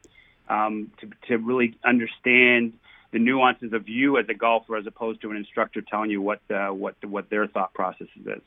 um, 0.48 0.92
to, 1.00 1.10
to 1.28 1.38
really 1.38 1.76
understand 1.84 2.74
the 3.12 3.18
nuances 3.18 3.72
of 3.72 3.88
you 3.88 4.18
as 4.18 4.26
a 4.28 4.34
golfer 4.34 4.76
as 4.76 4.86
opposed 4.86 5.20
to 5.22 5.30
an 5.30 5.36
instructor 5.36 5.80
telling 5.80 6.10
you 6.10 6.20
what 6.22 6.40
uh, 6.50 6.68
what 6.68 6.94
what 7.04 7.30
their 7.30 7.46
thought 7.46 7.74
process 7.74 8.08
is. 8.24 8.42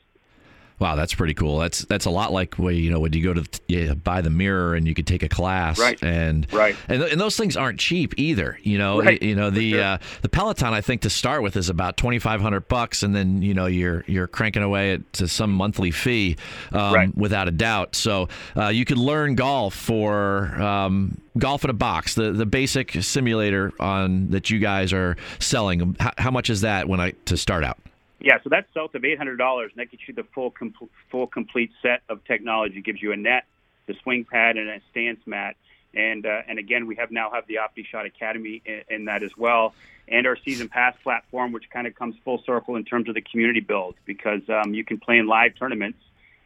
Wow, 0.80 0.96
that's 0.96 1.14
pretty 1.14 1.34
cool. 1.34 1.58
That's 1.58 1.80
that's 1.80 2.06
a 2.06 2.10
lot 2.10 2.32
like 2.32 2.54
when 2.54 2.74
you 2.74 2.90
know 2.90 2.98
when 3.00 3.12
you 3.12 3.22
go 3.22 3.34
to 3.34 3.60
yeah, 3.68 3.92
buy 3.94 4.22
the 4.22 4.30
mirror 4.30 4.74
and 4.74 4.88
you 4.88 4.94
could 4.94 5.06
take 5.06 5.22
a 5.22 5.28
class, 5.28 5.78
Right. 5.78 6.02
And 6.02 6.50
Right. 6.52 6.74
and, 6.88 7.02
and 7.02 7.20
those 7.20 7.36
things 7.36 7.54
aren't 7.56 7.78
cheap 7.78 8.14
either. 8.16 8.58
You 8.62 8.78
know, 8.78 9.00
Right. 9.02 9.22
you, 9.22 9.28
you 9.30 9.34
know 9.36 9.50
the 9.50 9.72
sure. 9.72 9.82
uh, 9.82 9.98
the 10.22 10.28
Peloton 10.30 10.72
I 10.72 10.80
think 10.80 11.02
to 11.02 11.10
start 11.10 11.42
with 11.42 11.56
is 11.56 11.68
about 11.68 11.96
twenty 11.98 12.18
five 12.18 12.40
hundred 12.40 12.66
bucks, 12.68 13.02
and 13.02 13.14
then 13.14 13.42
you 13.42 13.52
know 13.52 13.66
you're 13.66 14.04
you're 14.06 14.26
cranking 14.26 14.62
away 14.62 14.94
at, 14.94 15.12
to 15.14 15.28
some 15.28 15.52
monthly 15.52 15.90
fee, 15.90 16.36
um, 16.72 16.94
Right. 16.94 17.14
without 17.16 17.46
a 17.46 17.50
doubt. 17.52 17.94
So 17.94 18.28
uh, 18.56 18.68
you 18.68 18.84
could 18.86 18.98
learn 18.98 19.34
golf 19.34 19.74
for. 19.74 20.46
Um, 20.60 21.18
Golf 21.38 21.62
in 21.62 21.70
a 21.70 21.74
box, 21.74 22.16
the 22.16 22.32
the 22.32 22.44
basic 22.44 22.90
simulator 23.04 23.72
on 23.78 24.30
that 24.30 24.50
you 24.50 24.58
guys 24.58 24.92
are 24.92 25.16
selling. 25.38 25.94
How, 26.00 26.10
how 26.18 26.30
much 26.32 26.50
is 26.50 26.62
that 26.62 26.88
when 26.88 26.98
I 26.98 27.12
to 27.26 27.36
start 27.36 27.62
out? 27.62 27.78
Yeah, 28.20 28.38
so 28.44 28.50
that's 28.50 28.72
south 28.74 28.94
of 28.94 29.04
eight 29.04 29.16
hundred 29.16 29.36
dollars, 29.36 29.72
and 29.72 29.80
that 29.80 29.90
gets 29.90 30.06
you 30.06 30.14
the 30.14 30.24
full 30.34 30.50
com- 30.50 30.74
full 31.10 31.26
complete 31.26 31.72
set 31.80 32.02
of 32.08 32.22
technology. 32.24 32.78
It 32.78 32.84
gives 32.84 33.00
you 33.00 33.12
a 33.12 33.16
net, 33.16 33.44
the 33.86 33.94
swing 34.02 34.26
pad, 34.30 34.58
and 34.58 34.68
a 34.68 34.80
stance 34.90 35.20
mat. 35.26 35.56
And 35.94 36.26
uh, 36.26 36.42
and 36.46 36.58
again, 36.58 36.86
we 36.86 36.96
have 36.96 37.10
now 37.10 37.30
have 37.30 37.46
the 37.46 37.56
OptiShot 37.56 38.06
Academy 38.06 38.62
in, 38.64 38.82
in 38.90 39.04
that 39.06 39.22
as 39.22 39.36
well, 39.36 39.74
and 40.06 40.26
our 40.26 40.36
season 40.36 40.68
pass 40.68 40.94
platform, 41.02 41.50
which 41.52 41.70
kind 41.70 41.86
of 41.86 41.94
comes 41.94 42.14
full 42.24 42.42
circle 42.44 42.76
in 42.76 42.84
terms 42.84 43.08
of 43.08 43.14
the 43.14 43.22
community 43.22 43.60
build 43.60 43.94
because 44.04 44.42
um, 44.48 44.74
you 44.74 44.84
can 44.84 44.98
play 44.98 45.18
in 45.18 45.26
live 45.26 45.54
tournaments 45.58 45.98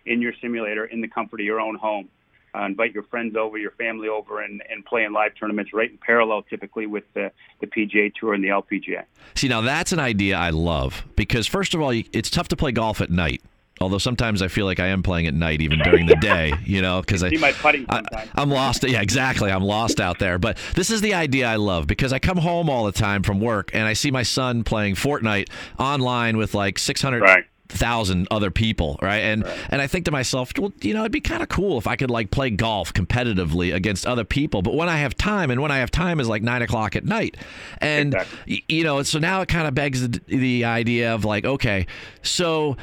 in 0.07 0.23
your 0.23 0.33
simulator 0.41 0.85
in 0.85 1.01
the 1.01 1.09
comfort 1.09 1.41
of 1.41 1.47
your 1.47 1.61
own 1.61 1.75
home. 1.75 2.09
Uh, 2.55 2.67
invite 2.67 2.93
your 2.93 3.03
friends 3.05 3.37
over, 3.37 3.59
your 3.59 3.73
family 3.73 4.09
over, 4.09 4.41
and, 4.41 4.63
and 4.71 4.85
play 4.85 5.05
in 5.05 5.13
live 5.13 5.33
tournaments 5.39 5.73
right 5.73 5.91
in 5.91 5.99
parallel, 5.99 6.43
typically 6.43 6.87
with 6.87 7.05
the, 7.15 7.33
the 7.61 7.67
PGA 7.67 8.13
Tour 8.15 8.35
and 8.35 8.45
the 8.45 8.49
LPGA. 8.49 9.05
See, 9.35 9.49
now 9.49 9.61
that's 9.61 9.93
an 9.93 9.99
idea 9.99 10.37
I 10.37 10.51
love 10.51 11.05
because, 11.17 11.47
first 11.47 11.75
of 11.75 11.81
all, 11.81 11.91
it's 11.91 12.31
tough 12.31 12.49
to 12.49 12.57
play 12.57 12.73
golf 12.73 13.01
at 13.01 13.11
night. 13.11 13.43
Although 13.81 13.99
sometimes 13.99 14.41
I 14.41 14.47
feel 14.49 14.67
like 14.67 14.79
I 14.79 14.87
am 14.87 15.03
playing 15.03 15.27
at 15.27 15.35
night, 15.35 15.61
even 15.61 15.81
during 15.81 16.07
the 16.07 16.15
day, 16.17 16.53
you 16.65 16.81
know, 16.81 17.01
because 17.01 17.25
I 17.25 17.31
See 17.31 17.39
my 17.39 17.51
putting 17.51 17.87
I. 17.89 18.03
I'm 18.37 18.49
lost. 18.49 18.85
Yeah, 18.85 19.01
exactly. 19.01 19.51
I'm 19.51 19.65
lost 19.65 19.99
out 19.99 20.21
there. 20.21 20.39
But 20.39 20.59
this 20.77 20.91
is 20.91 21.01
the 21.01 21.15
idea 21.15 21.49
I 21.49 21.57
love 21.57 21.89
because 21.89 22.13
I 22.13 22.21
come 22.21 22.39
home 22.39 22.71
all 22.71 22.85
the 22.85 22.93
time 22.93 23.25
from 23.25 23.41
work 23.41 23.71
and 23.75 23.83
I 23.85 23.95
see 23.95 24.13
my 24.13 24.23
son 24.23 24.63
playing 24.63 24.95
Fortnite 24.95 25.49
online 25.79 26.37
with 26.37 26.55
like 26.55 26.79
600 26.79 27.21
Right. 27.21 27.45
Thousand 27.69 28.29
other 28.31 28.51
people, 28.51 28.99
right? 29.03 29.19
And 29.21 29.45
and 29.71 29.81
I 29.81 29.87
think 29.87 30.05
to 30.05 30.11
myself, 30.11 30.53
well, 30.59 30.73
you 30.83 30.95
know, 30.95 31.01
it'd 31.01 31.13
be 31.13 31.21
kind 31.21 31.43
of 31.43 31.49
cool 31.49 31.79
if 31.79 31.87
I 31.87 31.97
could 31.97 32.11
like 32.11 32.31
play 32.31 32.51
golf 32.51 32.93
competitively 32.93 33.75
against 33.75 34.07
other 34.07 34.25
people. 34.25 34.63
But 34.63 34.75
when 34.75 34.89
I 34.89 34.99
have 34.99 35.17
time, 35.17 35.51
and 35.51 35.61
when 35.63 35.71
I 35.71 35.79
have 35.79 35.91
time 35.91 36.21
is 36.21 36.29
like 36.29 36.43
nine 36.43 36.63
o'clock 36.63 36.95
at 36.97 37.05
night, 37.05 37.37
and 37.79 38.15
Exactly. 38.15 38.65
you 38.69 38.85
know, 38.85 39.03
so 39.03 39.19
now 39.19 39.41
it 39.41 39.49
kind 39.49 39.67
of 39.67 39.75
begs 39.75 40.07
the, 40.09 40.21
the 40.27 40.65
idea 40.67 41.15
of 41.15 41.25
like, 41.25 41.45
okay, 41.45 41.87
so 42.23 42.77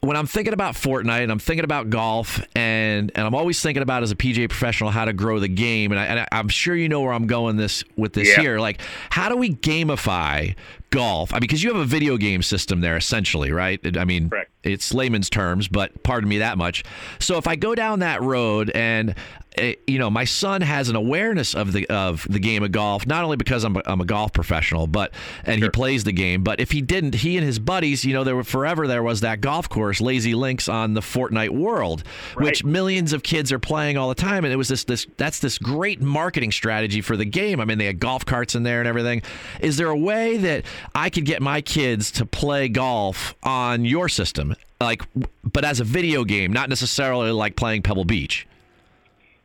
when 0.00 0.18
I'm 0.18 0.26
thinking 0.26 0.52
about 0.52 0.74
Fortnite 0.74 1.22
and 1.22 1.32
I'm 1.32 1.38
thinking 1.38 1.64
about 1.64 1.88
golf 1.88 2.38
and 2.54 3.10
and 3.14 3.26
I'm 3.26 3.34
always 3.34 3.62
thinking 3.62 3.82
about 3.82 4.02
as 4.02 4.10
a 4.10 4.16
PGA 4.16 4.50
professional 4.50 4.90
how 4.90 5.06
to 5.06 5.14
grow 5.14 5.40
the 5.40 5.48
game 5.48 5.92
and, 5.92 5.98
I, 5.98 6.04
and 6.04 6.28
I'm 6.30 6.48
sure 6.48 6.76
you 6.76 6.90
know 6.90 7.00
where 7.00 7.12
I'm 7.14 7.26
going 7.26 7.56
this 7.56 7.82
with 7.96 8.12
this 8.12 8.28
Yeah. 8.28 8.42
here 8.42 8.58
like 8.60 8.82
how 9.08 9.30
do 9.30 9.36
we 9.38 9.54
gamify 9.54 10.56
golf. 10.94 11.32
I 11.32 11.36
mean 11.36 11.40
because 11.42 11.62
you 11.62 11.72
have 11.72 11.80
a 11.80 11.84
video 11.84 12.16
game 12.16 12.42
system 12.42 12.80
there 12.80 12.96
essentially 12.96 13.50
right? 13.50 13.80
I 13.96 14.04
mean 14.04 14.30
Correct. 14.30 14.50
it's 14.62 14.94
layman's 14.94 15.28
terms 15.28 15.68
but 15.68 16.02
pardon 16.02 16.28
me 16.28 16.38
that 16.38 16.56
much. 16.56 16.84
So 17.18 17.36
if 17.36 17.46
I 17.46 17.56
go 17.56 17.74
down 17.74 17.98
that 18.00 18.22
road 18.22 18.70
and 18.74 19.14
Eh, 19.56 19.76
you 19.86 20.00
know 20.00 20.10
my 20.10 20.24
son 20.24 20.62
has 20.62 20.88
an 20.88 20.96
awareness 20.96 21.54
of 21.54 21.72
the 21.72 21.86
of 21.88 22.26
the 22.28 22.40
game 22.40 22.64
of 22.64 22.72
golf 22.72 23.06
not 23.06 23.22
only 23.22 23.36
because 23.36 23.62
I'm 23.62 23.76
a, 23.76 23.82
I'm 23.86 24.00
a 24.00 24.04
golf 24.04 24.32
professional 24.32 24.88
but 24.88 25.12
and 25.44 25.62
he 25.62 25.68
plays 25.68 26.02
the 26.02 26.12
game 26.12 26.42
but 26.42 26.58
if 26.58 26.72
he 26.72 26.82
didn't 26.82 27.14
he 27.14 27.36
and 27.36 27.46
his 27.46 27.60
buddies 27.60 28.04
you 28.04 28.12
know 28.14 28.24
there 28.24 28.34
were 28.34 28.42
forever 28.42 28.88
there 28.88 29.02
was 29.04 29.20
that 29.20 29.40
golf 29.40 29.68
course 29.68 30.00
Lazy 30.00 30.34
Links 30.34 30.68
on 30.68 30.94
the 30.94 31.00
Fortnite 31.00 31.50
world 31.50 32.02
which 32.36 32.64
millions 32.64 33.12
of 33.12 33.22
kids 33.22 33.52
are 33.52 33.60
playing 33.60 33.96
all 33.96 34.08
the 34.08 34.16
time 34.16 34.44
and 34.44 34.52
it 34.52 34.56
was 34.56 34.66
this 34.66 34.82
this 34.82 35.06
that's 35.18 35.38
this 35.38 35.56
great 35.56 36.02
marketing 36.02 36.50
strategy 36.50 37.00
for 37.00 37.16
the 37.16 37.24
game. 37.24 37.60
I 37.60 37.64
mean 37.64 37.78
they 37.78 37.86
had 37.86 38.00
golf 38.00 38.26
carts 38.26 38.56
in 38.56 38.64
there 38.64 38.80
and 38.80 38.88
everything. 38.88 39.22
Is 39.60 39.76
there 39.76 39.88
a 39.88 39.96
way 39.96 40.36
that 40.36 40.64
I 40.96 41.10
could 41.10 41.26
get 41.26 41.40
my 41.40 41.60
kids 41.60 42.10
to 42.12 42.26
play 42.26 42.68
golf 42.68 43.36
on 43.44 43.84
your 43.84 44.08
system? 44.08 44.56
Like 44.80 45.02
but 45.44 45.64
as 45.64 45.78
a 45.78 45.84
video 45.84 46.24
game 46.24 46.52
not 46.52 46.68
necessarily 46.68 47.30
like 47.30 47.54
playing 47.54 47.82
Pebble 47.82 48.04
Beach 48.04 48.48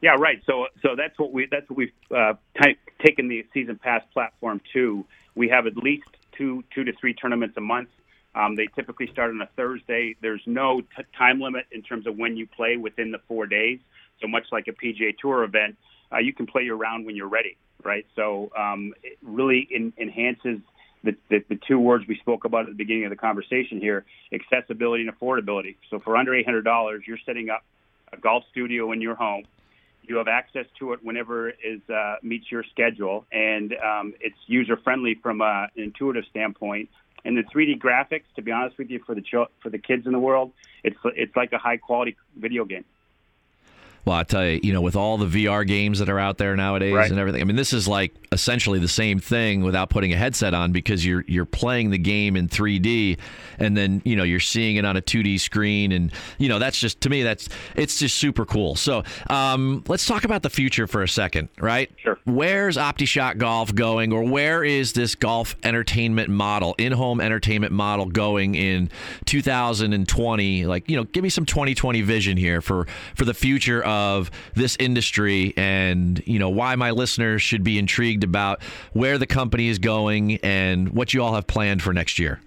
Yeah, 0.02 0.16
right. 0.20 0.42
So 0.46 0.68
so 0.82 0.96
that's 0.96 1.18
what 1.20 1.32
we 1.34 1.48
that's 1.52 1.70
what 1.70 1.78
we've 1.78 1.92
uh, 2.16 2.34
t- 2.62 2.78
taken 3.06 3.28
the 3.28 3.46
season 3.54 3.78
pass 3.78 4.02
platform 4.14 4.62
to. 4.74 5.06
We 5.36 5.50
have 5.50 5.68
at 5.68 5.76
least 5.78 6.08
two 6.38 6.64
two 6.74 6.84
to 6.86 6.94
three 7.00 7.14
tournaments 7.14 7.58
a 7.58 7.62
month. 7.62 7.90
Um, 8.36 8.56
they 8.56 8.68
typically 8.76 9.08
start 9.12 9.32
on 9.32 9.42
a 9.42 9.50
Thursday. 9.58 10.16
There's 10.22 10.42
no 10.46 10.82
t- 10.82 11.04
time 11.18 11.42
limit 11.42 11.66
in 11.72 11.82
terms 11.82 12.08
of 12.08 12.18
when 12.18 12.38
you 12.38 12.48
play 12.48 12.78
within 12.78 13.12
the 13.12 13.20
four 13.28 13.46
days. 13.48 13.80
So 14.22 14.28
much 14.28 14.46
like 14.52 14.68
a 14.68 14.72
PGA 14.72 15.18
Tour 15.18 15.44
event, 15.44 15.78
uh, 16.14 16.20
you 16.20 16.34
can 16.34 16.46
play 16.46 16.64
your 16.64 16.78
round 16.78 17.06
when 17.06 17.16
you're 17.16 17.30
ready, 17.30 17.58
right? 17.84 18.06
So 18.16 18.52
um, 18.58 18.94
it 19.04 19.18
really 19.24 19.68
in, 19.72 19.94
enhances 19.98 20.60
the, 21.04 21.16
the, 21.30 21.44
the 21.50 21.60
two 21.68 21.80
words 21.80 22.06
we 22.08 22.18
spoke 22.18 22.46
about 22.46 22.62
at 22.62 22.68
the 22.68 22.76
beginning 22.76 23.06
of 23.06 23.10
the 23.10 23.16
conversation 23.16 23.80
here: 23.82 24.06
accessibility 24.32 25.06
and 25.08 25.20
affordability. 25.20 25.76
So 25.90 26.00
for 26.00 26.16
under 26.16 26.32
$800, 26.32 27.08
you're 27.08 27.18
setting 27.26 27.50
up 27.50 27.64
a 28.14 28.18
golf 28.18 28.44
studio 28.52 28.92
in 28.92 29.02
your 29.02 29.16
home 29.16 29.44
you 30.10 30.18
have 30.18 30.28
access 30.28 30.66
to 30.80 30.94
it 30.94 31.00
whenever 31.04 31.50
it 31.50 31.82
uh, 31.90 32.16
meets 32.24 32.52
your 32.52 32.64
schedule, 32.72 33.26
and 33.32 33.74
um, 33.74 34.14
it's 34.20 34.36
user 34.48 34.76
friendly 34.84 35.16
from 35.22 35.42
uh, 35.42 35.64
an 35.64 35.70
intuitive 35.76 36.24
standpoint. 36.30 36.90
And 37.26 37.38
the 37.38 37.44
3D 37.44 37.80
graphics, 37.80 38.24
to 38.36 38.42
be 38.42 38.52
honest 38.52 38.78
with 38.78 38.90
you, 38.90 39.02
for 39.06 39.14
the 39.14 39.22
chil- 39.22 39.52
for 39.62 39.70
the 39.70 39.78
kids 39.78 40.06
in 40.06 40.14
the 40.14 40.20
world, 40.20 40.52
it's 40.84 40.96
it's 41.16 41.36
like 41.36 41.52
a 41.54 41.58
high 41.58 41.78
quality 41.78 42.16
video 42.36 42.66
game. 42.66 42.86
Well, 44.10 44.18
I 44.18 44.24
tell 44.24 44.44
you, 44.44 44.60
you 44.64 44.74
know, 44.74 44.82
with 44.82 44.96
all 44.96 45.20
the 45.20 45.28
VR 45.28 45.68
games 45.68 46.00
that 46.00 46.10
are 46.10 46.18
out 46.18 46.40
there 46.40 46.56
nowadays 46.56 46.96
Right. 46.96 47.12
and 47.12 47.20
everything, 47.20 47.42
I 47.42 47.44
mean, 47.44 47.56
this 47.56 47.74
is 47.74 47.88
like 47.88 48.12
essentially 48.32 48.80
the 48.80 48.88
same 48.88 49.20
thing 49.20 49.62
without 49.62 49.92
putting 49.92 50.12
a 50.14 50.16
headset 50.18 50.56
on 50.56 50.72
because 50.72 51.06
you're 51.06 51.24
you're 51.28 51.46
playing 51.46 51.92
the 51.92 52.00
game 52.00 52.36
in 52.36 52.48
3D, 52.48 53.20
and 53.60 53.78
then 53.78 54.02
you 54.06 54.16
know 54.16 54.24
you're 54.24 54.40
seeing 54.40 54.78
it 54.78 54.86
on 54.86 54.98
a 54.98 55.02
2D 55.02 55.40
screen, 55.40 55.92
and 55.92 56.12
you 56.40 56.50
know 56.50 56.58
that's 56.58 56.80
just 56.80 57.02
to 57.02 57.10
me 57.12 57.22
that's 57.22 57.50
it's 57.76 58.00
just 58.00 58.18
super 58.18 58.46
cool. 58.46 58.74
So 58.76 59.04
um, 59.30 59.84
let's 59.88 60.08
talk 60.08 60.24
about 60.24 60.42
the 60.42 60.50
future 60.50 60.88
for 60.88 61.04
a 61.04 61.08
second, 61.08 61.50
right? 61.60 61.92
Sure. 61.98 62.18
Where's 62.26 62.78
OptiShot 62.78 63.38
Golf 63.38 63.76
going, 63.76 64.12
or 64.12 64.24
where 64.24 64.64
is 64.64 64.94
this 64.94 65.14
golf 65.14 65.56
entertainment 65.62 66.30
model, 66.30 66.74
in-home 66.80 67.22
entertainment 67.22 67.74
model 67.74 68.08
going 68.08 68.56
in 68.56 68.90
2020? 69.26 70.66
Like, 70.66 70.90
you 70.90 70.96
know, 70.98 71.04
give 71.04 71.22
me 71.24 71.30
some 71.30 71.46
2020 71.46 72.02
vision 72.02 72.38
here 72.38 72.60
for 72.62 72.88
for 73.16 73.26
the 73.26 73.36
future 73.36 73.84
of 73.84 73.99
this 74.56 74.76
industry, 74.80 75.54
and 75.58 76.22
you 76.26 76.40
know 76.40 76.50
why 76.50 76.76
my 76.76 76.92
listeners 76.92 77.42
should 77.42 77.64
be 77.64 77.78
intrigued 77.78 78.24
about 78.24 78.62
where 78.94 79.18
the 79.18 79.28
company 79.28 79.68
is 79.68 79.80
going 79.80 80.38
and 80.38 80.90
what 80.90 81.14
you 81.14 81.24
all 81.24 81.34
have 81.34 81.48
planned 81.48 81.82
for 81.82 81.94
next 81.94 82.20
year. 82.20 82.40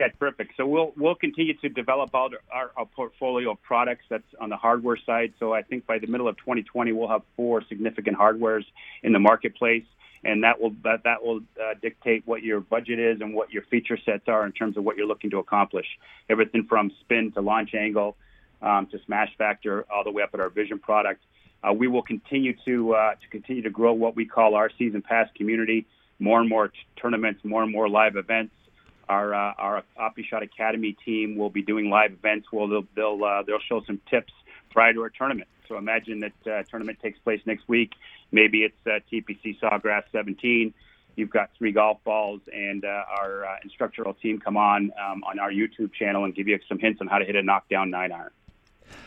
Yeah, 0.00 0.08
terrific. 0.18 0.48
So 0.56 0.66
we'll 0.66 0.94
we'll 0.96 1.14
continue 1.14 1.52
to 1.58 1.68
develop 1.68 2.14
out 2.14 2.32
our, 2.50 2.70
our 2.74 2.86
portfolio 2.86 3.50
of 3.50 3.62
products 3.62 4.04
that's 4.08 4.24
on 4.40 4.48
the 4.48 4.56
hardware 4.56 4.96
side. 5.04 5.34
So 5.38 5.52
I 5.52 5.60
think 5.60 5.86
by 5.86 5.98
the 5.98 6.06
middle 6.06 6.26
of 6.26 6.38
2020, 6.38 6.92
we'll 6.92 7.08
have 7.08 7.20
four 7.36 7.62
significant 7.68 8.16
hardwares 8.16 8.64
in 9.02 9.12
the 9.12 9.18
marketplace, 9.18 9.84
and 10.24 10.42
that 10.42 10.58
will 10.58 10.70
that 10.84 11.04
that 11.04 11.22
will 11.22 11.40
uh, 11.62 11.74
dictate 11.82 12.22
what 12.26 12.42
your 12.42 12.60
budget 12.60 12.98
is 12.98 13.20
and 13.20 13.34
what 13.34 13.52
your 13.52 13.62
feature 13.64 13.98
sets 14.02 14.26
are 14.26 14.46
in 14.46 14.52
terms 14.52 14.78
of 14.78 14.84
what 14.84 14.96
you're 14.96 15.06
looking 15.06 15.28
to 15.32 15.38
accomplish. 15.38 15.86
Everything 16.30 16.64
from 16.66 16.90
spin 17.02 17.32
to 17.32 17.42
launch 17.42 17.74
angle 17.74 18.16
um, 18.62 18.86
to 18.88 18.98
smash 19.06 19.30
factor, 19.36 19.84
all 19.92 20.04
the 20.04 20.10
way 20.10 20.22
up 20.22 20.30
at 20.34 20.40
our 20.40 20.50
Vision 20.50 20.78
product. 20.78 21.22
Uh, 21.62 21.72
we 21.72 21.88
will 21.88 22.02
continue 22.02 22.54
to 22.64 22.94
uh, 22.94 23.14
to 23.14 23.28
continue 23.30 23.62
to 23.62 23.70
grow 23.70 23.92
what 23.92 24.16
we 24.16 24.24
call 24.24 24.54
our 24.54 24.70
season 24.78 25.02
pass 25.02 25.28
community. 25.36 25.86
More 26.18 26.40
and 26.40 26.48
more 26.48 26.68
t- 26.68 26.74
tournaments, 26.96 27.40
more 27.44 27.62
and 27.62 27.72
more 27.72 27.88
live 27.88 28.16
events. 28.16 28.54
Our 29.08 29.34
uh, 29.34 29.54
our 29.58 29.82
OptiShot 29.98 30.42
Academy 30.42 30.96
team 31.04 31.36
will 31.36 31.50
be 31.50 31.62
doing 31.62 31.90
live 31.90 32.12
events. 32.12 32.48
Where 32.50 32.68
they'll 32.68 32.86
they'll 32.94 33.24
uh, 33.24 33.42
they'll 33.42 33.60
show 33.68 33.82
some 33.86 34.00
tips 34.08 34.32
prior 34.70 34.92
to 34.94 35.02
our 35.02 35.10
tournament. 35.10 35.48
So 35.68 35.76
imagine 35.76 36.20
that 36.20 36.52
uh, 36.52 36.62
tournament 36.64 36.98
takes 37.00 37.18
place 37.20 37.40
next 37.46 37.68
week. 37.68 37.92
Maybe 38.32 38.64
it's 38.64 38.86
uh, 38.86 38.98
TPC 39.10 39.58
Sawgrass 39.60 40.02
17. 40.12 40.74
You've 41.16 41.30
got 41.30 41.50
three 41.56 41.72
golf 41.72 41.98
balls, 42.04 42.40
and 42.52 42.84
uh, 42.84 43.04
our 43.20 43.44
uh, 43.44 43.56
instructional 43.62 44.14
team 44.14 44.40
come 44.40 44.56
on 44.56 44.92
um, 44.98 45.22
on 45.24 45.38
our 45.38 45.50
YouTube 45.50 45.92
channel 45.92 46.24
and 46.24 46.34
give 46.34 46.48
you 46.48 46.58
some 46.68 46.78
hints 46.78 47.00
on 47.00 47.06
how 47.06 47.18
to 47.18 47.24
hit 47.24 47.36
a 47.36 47.42
knockdown 47.42 47.90
nine 47.90 48.12
iron. 48.12 48.30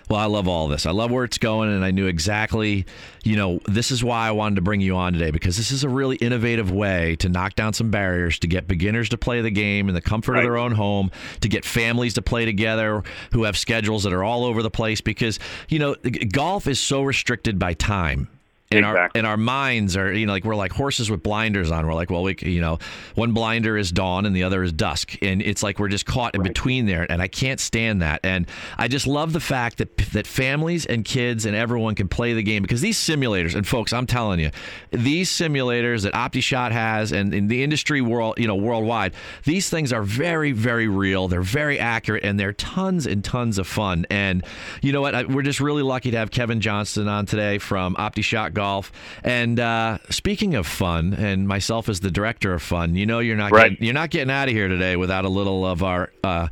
Well, 0.09 0.19
I 0.19 0.25
love 0.25 0.47
all 0.47 0.67
this. 0.67 0.85
I 0.85 0.91
love 0.91 1.11
where 1.11 1.23
it's 1.23 1.37
going, 1.37 1.73
and 1.73 1.83
I 1.83 1.91
knew 1.91 2.07
exactly, 2.07 2.85
you 3.23 3.35
know, 3.35 3.59
this 3.65 3.89
is 3.89 4.03
why 4.03 4.27
I 4.27 4.31
wanted 4.31 4.55
to 4.55 4.61
bring 4.61 4.81
you 4.81 4.95
on 4.95 5.13
today 5.13 5.31
because 5.31 5.57
this 5.57 5.71
is 5.71 5.83
a 5.83 5.89
really 5.89 6.17
innovative 6.17 6.71
way 6.71 7.15
to 7.17 7.29
knock 7.29 7.55
down 7.55 7.73
some 7.73 7.89
barriers 7.89 8.37
to 8.39 8.47
get 8.47 8.67
beginners 8.67 9.09
to 9.09 9.17
play 9.17 9.41
the 9.41 9.51
game 9.51 9.87
in 9.87 9.95
the 9.95 10.01
comfort 10.01 10.35
of 10.35 10.43
their 10.43 10.57
own 10.57 10.73
home, 10.73 11.09
to 11.41 11.47
get 11.47 11.65
families 11.65 12.13
to 12.15 12.21
play 12.21 12.45
together 12.45 13.03
who 13.31 13.43
have 13.43 13.57
schedules 13.57 14.03
that 14.03 14.13
are 14.13 14.23
all 14.23 14.43
over 14.45 14.61
the 14.61 14.71
place 14.71 15.01
because, 15.01 15.39
you 15.69 15.79
know, 15.79 15.95
golf 16.31 16.67
is 16.67 16.79
so 16.79 17.01
restricted 17.01 17.57
by 17.57 17.73
time. 17.73 18.27
And 18.77 18.85
our 18.85 19.09
and 19.15 19.27
our 19.27 19.37
minds 19.37 19.95
are 19.95 20.13
you 20.13 20.25
know 20.25 20.33
like 20.33 20.43
we're 20.43 20.55
like 20.55 20.71
horses 20.71 21.09
with 21.09 21.23
blinders 21.23 21.71
on. 21.71 21.85
We're 21.85 21.93
like 21.93 22.09
well 22.09 22.23
we 22.23 22.35
you 22.41 22.61
know 22.61 22.79
one 23.15 23.33
blinder 23.33 23.77
is 23.77 23.91
dawn 23.91 24.25
and 24.25 24.35
the 24.35 24.43
other 24.43 24.63
is 24.63 24.73
dusk, 24.73 25.17
and 25.21 25.41
it's 25.41 25.63
like 25.63 25.79
we're 25.79 25.89
just 25.89 26.05
caught 26.05 26.35
in 26.35 26.43
between 26.43 26.85
there. 26.85 27.05
And 27.09 27.21
I 27.21 27.27
can't 27.27 27.59
stand 27.59 28.01
that. 28.01 28.19
And 28.23 28.47
I 28.77 28.87
just 28.87 29.07
love 29.07 29.33
the 29.33 29.39
fact 29.39 29.77
that 29.77 29.95
that 30.13 30.27
families 30.27 30.85
and 30.85 31.05
kids 31.05 31.45
and 31.45 31.55
everyone 31.55 31.95
can 31.95 32.07
play 32.07 32.33
the 32.33 32.43
game 32.43 32.61
because 32.61 32.81
these 32.81 32.97
simulators 32.97 33.55
and 33.55 33.67
folks, 33.67 33.93
I'm 33.93 34.07
telling 34.07 34.39
you, 34.39 34.51
these 34.91 35.29
simulators 35.29 36.03
that 36.03 36.13
OptiShot 36.13 36.71
has 36.71 37.11
and 37.11 37.33
in 37.33 37.47
the 37.47 37.63
industry 37.63 38.01
world 38.01 38.35
you 38.37 38.47
know 38.47 38.55
worldwide, 38.55 39.13
these 39.43 39.69
things 39.69 39.93
are 39.93 40.03
very 40.03 40.51
very 40.51 40.87
real. 40.87 41.27
They're 41.27 41.41
very 41.41 41.79
accurate 41.79 42.23
and 42.23 42.39
they're 42.39 42.53
tons 42.53 43.05
and 43.05 43.23
tons 43.23 43.57
of 43.57 43.67
fun. 43.67 44.05
And 44.09 44.43
you 44.81 44.91
know 44.91 45.01
what? 45.01 45.15
I, 45.15 45.23
we're 45.23 45.41
just 45.43 45.59
really 45.59 45.83
lucky 45.83 46.11
to 46.11 46.17
have 46.17 46.31
Kevin 46.31 46.61
Johnston 46.61 47.07
on 47.07 47.25
today 47.25 47.57
from 47.57 47.95
OptiShot 47.95 48.53
Golf. 48.53 48.62
Golf. 48.63 48.93
And 49.25 49.59
uh, 49.59 49.97
speaking 50.09 50.55
of 50.55 50.65
fun, 50.65 51.13
and 51.13 51.45
myself 51.49 51.89
as 51.89 51.99
the 51.99 52.09
director 52.09 52.53
of 52.53 52.61
fun, 52.61 52.95
you 52.95 53.05
know 53.05 53.19
you're 53.19 53.35
not 53.35 53.51
Right. 53.51 53.71
getting, 53.71 53.85
you're 53.85 53.93
not 53.93 54.09
getting 54.09 54.31
out 54.31 54.47
of 54.47 54.53
here 54.53 54.69
today 54.69 54.95
without 54.95 55.25
a 55.25 55.29
little 55.29 55.65
of 55.65 55.83
our 55.83 56.11
uh, 56.23 56.47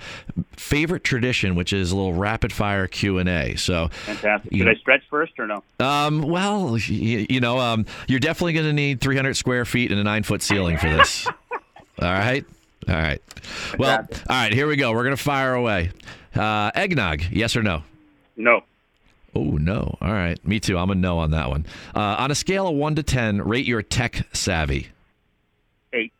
favorite 0.57 1.05
tradition, 1.05 1.55
which 1.55 1.71
is 1.71 1.91
a 1.93 1.95
little 1.95 2.13
rapid 2.13 2.51
fire 2.51 2.85
Q 2.87 3.17
and 3.19 3.29
A. 3.29 3.55
So, 3.55 3.87
Fantastic. 4.05 4.53
Should 4.57 4.67
I 4.67 4.75
stretch 4.75 5.03
first 5.09 5.39
or 5.39 5.47
no? 5.47 5.63
um, 5.79 6.21
well, 6.23 6.77
you, 6.77 7.25
you 7.29 7.39
know, 7.39 7.59
um, 7.59 7.85
you're 8.09 8.19
definitely 8.19 8.53
going 8.53 8.65
to 8.65 8.73
need 8.73 8.99
300 8.99 9.35
square 9.35 9.63
feet 9.63 9.89
and 9.91 9.99
a 9.99 10.03
nine 10.03 10.23
foot 10.23 10.41
ceiling 10.41 10.77
for 10.77 10.89
this. 10.89 11.25
all 11.57 11.61
right. 12.01 12.43
All 12.89 12.95
right. 12.95 13.21
Well, 13.77 13.91
all 13.91 13.97
Fantastic. 14.03 14.53
Here 14.53 14.67
we 14.67 14.75
go. 14.75 14.91
We're 14.91 15.03
going 15.05 15.15
to 15.15 15.23
fire 15.23 15.53
away. 15.53 15.91
Uh, 16.35 16.71
eggnog, 16.75 17.21
yes 17.31 17.55
or 17.55 17.63
no? 17.63 17.83
No. 18.35 18.63
Oh, 19.33 19.57
no. 19.57 19.97
All 20.01 20.11
right. 20.11 20.45
Me 20.45 20.59
too. 20.59 20.77
I'm 20.77 20.89
a 20.89 20.95
no 20.95 21.19
on 21.19 21.31
that 21.31 21.49
one. 21.49 21.65
Uh, 21.95 22.15
on 22.19 22.31
a 22.31 22.35
scale 22.35 22.67
of 22.67 22.75
1 22.75 22.95
to 22.95 23.03
10, 23.03 23.41
rate 23.41 23.65
your 23.65 23.81
tech 23.81 24.27
savvy. 24.33 24.89
Eight. 25.93 26.11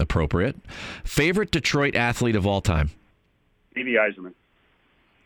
Appropriate. 0.00 0.56
Favorite 1.04 1.50
Detroit 1.50 1.94
athlete 1.94 2.36
of 2.36 2.46
all 2.46 2.60
time? 2.60 2.90
Stevie 3.70 3.94
Yzerman. 3.94 4.32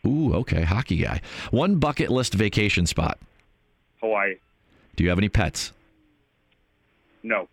Ooh, 0.05 0.35
okay. 0.35 0.61
Hockey 0.61 0.97
guy. 0.97 1.21
One 1.51 1.77
bucket 1.77 2.09
list 2.09 2.33
vacation 2.33 2.85
spot. 2.85 3.17
Hawaii. 3.99 4.35
Do 4.95 5.03
you 5.03 5.09
have 5.09 5.17
any 5.17 5.29
pets? 5.29 5.73
No. 7.23 7.47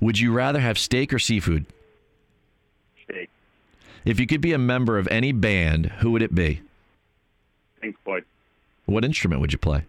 Would 0.00 0.18
you 0.18 0.32
rather 0.32 0.60
have 0.60 0.78
steak 0.78 1.12
or 1.12 1.18
seafood? 1.18 1.66
Steak. 3.04 3.30
If 4.04 4.18
you 4.18 4.26
could 4.26 4.40
be 4.40 4.52
a 4.52 4.58
member 4.58 4.98
of 4.98 5.06
any 5.08 5.32
band, 5.32 5.86
who 5.98 6.12
would 6.12 6.22
it 6.22 6.34
be? 6.34 6.62
Pink 7.86 7.96
Floyd. 8.02 8.24
What 8.86 9.04
instrument 9.04 9.40
would 9.40 9.52
you 9.52 9.60
play? 9.60 9.84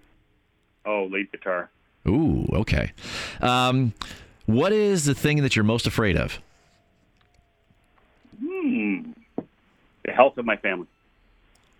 Oh, 0.85 1.09
lead 1.11 1.31
guitar. 1.31 1.71
Ooh, 2.07 2.47
okay. 2.53 2.91
Um, 3.41 3.93
what 4.45 4.71
is 4.71 5.05
the 5.05 5.15
thing 5.15 5.41
that 5.41 5.55
you're 5.55 5.65
most 5.65 5.87
afraid 5.87 6.15
of? 6.15 6.39
Hmm. 8.39 9.13
The 10.05 10.11
health 10.11 10.37
of 10.37 10.45
my 10.45 10.57
family. 10.57 10.85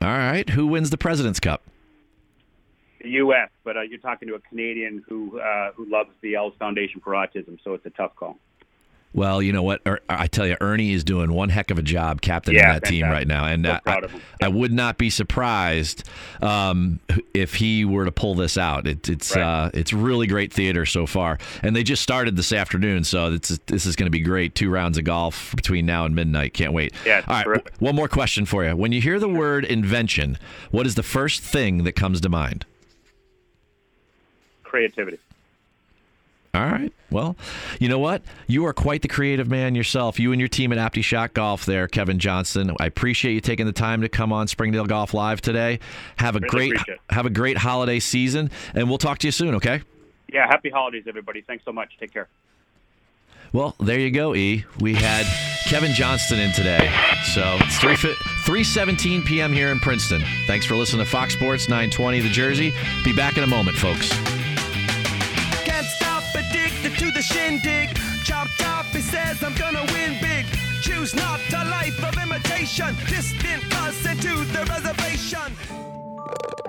All 0.02 0.08
right. 0.10 0.50
Who 0.50 0.66
wins 0.66 0.90
the 0.90 0.98
President's 0.98 1.40
Cup? 1.40 1.62
The 3.02 3.10
U.S., 3.10 3.50
but 3.64 3.78
uh, 3.78 3.82
you're 3.82 4.00
talking 4.00 4.28
to 4.28 4.34
a 4.34 4.40
Canadian 4.40 5.06
who 5.08 5.40
uh, 5.40 5.72
who 5.74 5.86
loves 5.86 6.10
the 6.22 6.34
Els 6.34 6.56
Foundation 6.58 7.00
for 7.00 7.14
Autism, 7.14 7.60
so 7.64 7.76
it's 7.76 7.86
a 7.86 7.92
tough 7.92 8.16
call. 8.16 8.40
Well, 9.18 9.42
you 9.42 9.52
know 9.52 9.64
what? 9.64 9.82
Er, 9.88 10.00
I 10.08 10.28
tell 10.28 10.46
you, 10.46 10.56
Ernie 10.62 10.94
is 10.94 11.04
doing 11.04 11.34
one 11.34 11.50
heck 11.50 11.72
of 11.72 11.80
a 11.80 11.82
job 11.82 12.22
captaining 12.22 12.60
Yeah, 12.60 12.74
that 12.74 12.86
team 12.86 13.08
right 13.08 13.28
now, 13.28 13.46
and 13.46 13.66
So 13.66 13.72
uh, 13.72 13.80
I. 13.88 14.00
I 14.44 14.48
would 14.48 14.72
not 14.72 15.00
be 15.00 15.10
surprised 15.10 16.08
um, 16.40 17.00
if 17.34 17.56
he 17.56 17.84
were 17.84 18.06
to 18.06 18.12
pull 18.12 18.36
this 18.36 18.60
out. 18.60 18.86
It, 18.86 19.10
it's 19.10 19.36
Right. 19.36 19.42
uh, 19.42 19.72
it's 19.74 19.92
really 19.92 20.28
great 20.28 20.54
theater 20.54 20.86
so 20.86 21.08
far, 21.08 21.40
and 21.64 21.76
they 21.76 21.82
just 21.82 22.04
started 22.04 22.36
this 22.36 22.54
afternoon, 22.54 23.04
so 23.06 23.34
it's, 23.34 23.58
this 23.66 23.88
is 23.88 23.96
going 23.96 24.06
to 24.06 24.12
be 24.12 24.20
great. 24.20 24.54
Two 24.54 24.70
rounds 24.70 25.00
of 25.00 25.04
golf 25.06 25.56
between 25.56 25.88
now 25.88 26.06
and 26.06 26.14
midnight. 26.14 26.54
Can't 26.54 26.72
wait. 26.74 26.94
Yeah, 27.04 27.24
All 27.28 27.38
right. 27.38 27.44
terrific. 27.44 27.74
One 27.80 27.96
more 27.96 28.08
question 28.08 28.46
for 28.46 28.64
you. 28.66 28.76
When 28.76 28.92
you 28.92 29.02
hear 29.02 29.18
the 29.20 29.28
word 29.28 29.66
invention, 29.66 30.38
what 30.70 30.86
is 30.86 30.94
the 30.94 31.02
first 31.02 31.42
thing 31.42 31.86
that 31.86 31.94
comes 31.94 32.22
to 32.22 32.30
mind? 32.30 32.68
Creativity. 34.64 35.18
All 36.58 36.66
right. 36.66 36.92
Well, 37.12 37.38
you 37.80 37.88
know 37.88 38.00
what? 38.00 38.24
You 38.48 38.66
are 38.66 38.74
quite 38.74 39.04
the 39.04 39.08
creative 39.08 39.48
man 39.48 39.76
yourself. 39.76 40.20
You 40.20 40.32
and 40.32 40.42
your 40.42 40.48
team 40.48 40.74
at 40.74 40.80
OptiShot 40.80 41.34
Golf 41.34 41.68
there, 41.68 41.88
Kevin 41.88 42.18
Johnston. 42.18 42.76
I 42.80 42.88
appreciate 42.88 43.34
you 43.34 43.42
taking 43.42 43.68
the 43.68 43.72
time 43.72 44.02
to 44.02 44.10
come 44.10 44.34
on 44.34 44.48
Springdale 44.48 44.88
Golf 44.88 45.14
Live 45.14 45.40
today. 45.40 45.80
Have 46.16 46.36
a 46.36 46.40
Really 46.40 46.72
great 46.72 46.82
have 47.12 47.28
a 47.28 47.30
great 47.30 47.58
holiday 47.58 48.00
season 48.00 48.50
and 48.74 48.90
we'll 48.90 48.98
talk 48.98 49.20
to 49.20 49.28
you 49.28 49.32
soon, 49.32 49.54
okay? 49.56 49.84
Yeah, 50.34 50.48
happy 50.48 50.72
holidays, 50.72 51.04
everybody. 51.08 51.42
Thanks 51.42 51.64
so 51.64 51.72
much. 51.72 51.96
Take 52.00 52.12
care. 52.12 52.28
Well, 53.54 53.76
there 53.80 54.00
you 54.00 54.10
go, 54.10 54.34
E. 54.34 54.66
We 54.80 54.96
had 54.96 55.26
Kevin 55.70 55.94
Johnston 55.94 56.40
in 56.40 56.52
today. 56.54 56.92
So 57.36 57.58
it's 57.62 57.78
3, 57.78 57.94
3.17 57.94 59.26
p.m. 59.26 59.54
here 59.54 59.72
in 59.72 59.80
Princeton. 59.80 60.24
Thanks 60.48 60.66
for 60.66 60.76
listening 60.76 61.06
to 61.06 61.12
Fox 61.12 61.34
Sports 61.34 61.70
920 61.70 62.22
The 62.22 62.30
Jersey. 62.30 62.74
Be 63.06 63.14
back 63.16 63.38
in 63.38 63.44
a 63.44 63.48
moment, 63.48 63.78
folks. 63.78 64.12
To 66.98 67.12
the 67.12 67.22
shindig. 67.22 67.90
Chop 68.24 68.48
top, 68.58 68.86
he 68.88 69.02
says 69.02 69.44
I'm 69.44 69.54
gonna 69.56 69.86
win 69.94 70.18
big. 70.20 70.46
Choose 70.82 71.14
not 71.14 71.40
a 71.54 71.64
life 71.70 72.04
of 72.04 72.18
imitation. 72.18 72.96
Distant 73.08 73.64
us 73.84 74.06
into 74.06 74.34
the 74.54 74.66
reservation. 74.66 75.97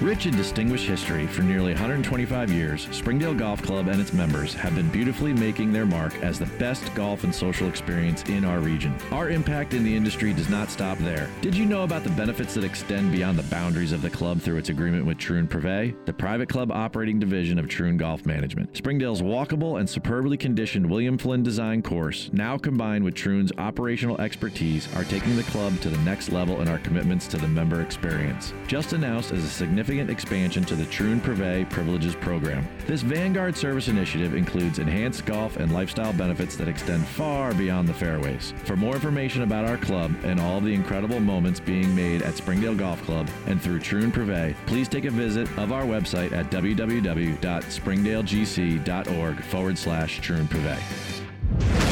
Rich 0.03 0.25
in 0.25 0.35
distinguished 0.35 0.85
history 0.85 1.25
for 1.27 1.43
nearly 1.43 1.71
125 1.71 2.51
years, 2.51 2.89
Springdale 2.91 3.33
Golf 3.33 3.61
Club 3.61 3.87
and 3.87 4.01
its 4.01 4.11
members 4.11 4.53
have 4.53 4.75
been 4.75 4.89
beautifully 4.89 5.31
making 5.31 5.71
their 5.71 5.85
mark 5.85 6.13
as 6.21 6.37
the 6.37 6.45
best 6.59 6.93
golf 6.93 7.23
and 7.23 7.33
social 7.33 7.69
experience 7.69 8.21
in 8.23 8.43
our 8.43 8.59
region. 8.59 8.93
Our 9.11 9.29
impact 9.29 9.73
in 9.73 9.85
the 9.85 9.95
industry 9.95 10.33
does 10.33 10.49
not 10.49 10.69
stop 10.69 10.97
there. 10.97 11.29
Did 11.39 11.55
you 11.55 11.65
know 11.65 11.83
about 11.83 12.03
the 12.03 12.09
benefits 12.09 12.53
that 12.55 12.65
extend 12.65 13.13
beyond 13.13 13.39
the 13.39 13.43
boundaries 13.43 13.93
of 13.93 14.01
the 14.01 14.09
club 14.09 14.41
through 14.41 14.57
its 14.57 14.67
agreement 14.67 15.05
with 15.05 15.19
Troon 15.19 15.47
Privé, 15.47 15.95
the 16.05 16.11
private 16.11 16.49
club 16.49 16.69
operating 16.69 17.17
division 17.17 17.57
of 17.57 17.69
Troon 17.69 17.95
Golf 17.95 18.25
Management? 18.25 18.75
Springdale's 18.75 19.21
walkable 19.21 19.79
and 19.79 19.89
superbly 19.89 20.35
conditioned 20.35 20.85
William 20.85 21.17
Flynn 21.17 21.43
design 21.43 21.81
course, 21.81 22.29
now 22.33 22.57
combined 22.57 23.05
with 23.05 23.15
Troon's 23.15 23.53
operational 23.57 24.19
expertise, 24.19 24.93
are 24.97 25.05
taking 25.05 25.37
the 25.37 25.43
club 25.43 25.79
to 25.79 25.89
the 25.89 25.97
next 25.99 26.29
level 26.29 26.59
in 26.59 26.67
our 26.67 26.79
commitments 26.79 27.25
to 27.27 27.37
the 27.37 27.47
member 27.47 27.81
experience. 27.81 28.53
Just 28.67 28.91
announced 28.91 29.31
as 29.31 29.45
a 29.45 29.49
significant 29.49 29.92
expansion 29.99 30.63
to 30.65 30.75
the 30.75 30.85
Troon 30.85 31.21
Privé 31.21 31.69
Privileges 31.69 32.15
Program. 32.15 32.67
This 32.85 33.01
Vanguard 33.01 33.55
service 33.55 33.87
initiative 33.87 34.35
includes 34.35 34.79
enhanced 34.79 35.25
golf 35.25 35.57
and 35.57 35.73
lifestyle 35.73 36.13
benefits 36.13 36.55
that 36.55 36.67
extend 36.67 37.05
far 37.07 37.53
beyond 37.53 37.87
the 37.87 37.93
fairways. 37.93 38.53
For 38.65 38.75
more 38.75 38.95
information 38.95 39.43
about 39.43 39.65
our 39.65 39.77
club 39.77 40.13
and 40.23 40.39
all 40.39 40.59
the 40.59 40.73
incredible 40.73 41.19
moments 41.19 41.59
being 41.59 41.93
made 41.95 42.21
at 42.21 42.35
Springdale 42.35 42.75
Golf 42.75 43.01
Club 43.03 43.27
and 43.47 43.61
through 43.61 43.79
Troon 43.79 44.11
Privé, 44.11 44.55
please 44.65 44.87
take 44.87 45.05
a 45.05 45.11
visit 45.11 45.47
of 45.57 45.71
our 45.71 45.83
website 45.83 46.31
at 46.31 46.49
www.springdalegc.org 46.49 49.43
forward 49.43 49.77
slash 49.77 50.19
Troon 50.21 50.47
Privé. 50.47 50.79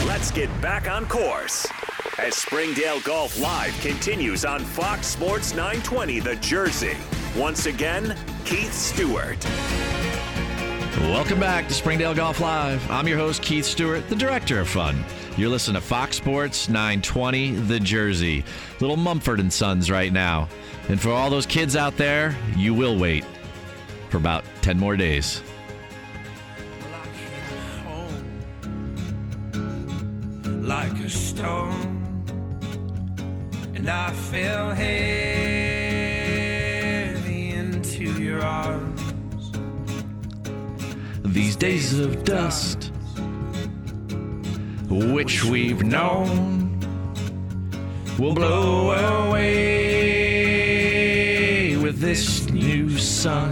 Let's 0.07 0.31
get 0.31 0.49
back 0.61 0.89
on 0.89 1.05
course 1.05 1.67
as 2.17 2.35
Springdale 2.35 2.99
Golf 3.01 3.39
Live 3.39 3.73
continues 3.81 4.45
on 4.45 4.59
Fox 4.59 5.07
Sports 5.07 5.53
920 5.53 6.19
The 6.19 6.35
Jersey. 6.35 6.97
Once 7.35 7.65
again, 7.65 8.17
Keith 8.43 8.73
Stewart. 8.73 9.41
Welcome 10.99 11.39
back 11.39 11.65
to 11.69 11.73
Springdale 11.73 12.13
Golf 12.13 12.41
Live. 12.41 12.91
I'm 12.91 13.07
your 13.07 13.17
host, 13.17 13.41
Keith 13.41 13.63
Stewart, 13.63 14.07
the 14.09 14.17
director 14.17 14.59
of 14.59 14.67
fun. 14.67 15.05
You're 15.37 15.49
listening 15.49 15.81
to 15.81 15.87
Fox 15.87 16.17
Sports 16.17 16.67
920, 16.67 17.51
The 17.51 17.79
Jersey. 17.79 18.43
Little 18.81 18.97
Mumford 18.97 19.39
and 19.39 19.51
Sons 19.51 19.89
right 19.89 20.11
now. 20.11 20.49
And 20.89 20.99
for 20.99 21.11
all 21.11 21.29
those 21.29 21.45
kids 21.45 21.77
out 21.77 21.95
there, 21.95 22.35
you 22.57 22.73
will 22.73 22.99
wait 22.99 23.23
for 24.09 24.17
about 24.17 24.43
10 24.61 24.77
more 24.77 24.97
days. 24.97 25.41
like 30.61 30.99
a 30.99 31.09
stone, 31.09 32.23
and 33.75 33.89
I 33.89 34.11
fell 34.11 34.71
heavy 34.71 35.40
days 41.61 41.99
of 41.99 42.23
dust, 42.23 42.91
which 44.89 45.43
we've 45.43 45.83
known, 45.83 46.79
will 48.17 48.33
blow 48.33 48.93
away 49.27 50.47
with 51.77 51.99
this 51.99 52.49
new 52.49 52.89
sun. 52.97 53.51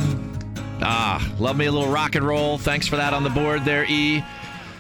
Ah, 0.82 1.24
love 1.38 1.56
me 1.56 1.68
a 1.68 1.72
little 1.72 1.92
rock 1.92 2.16
and 2.16 2.26
roll. 2.26 2.58
Thanks 2.58 2.88
for 2.88 2.96
that 2.96 3.14
on 3.14 3.24
the 3.24 3.30
board 3.30 3.64
there, 3.64 3.86
E. 3.88 4.24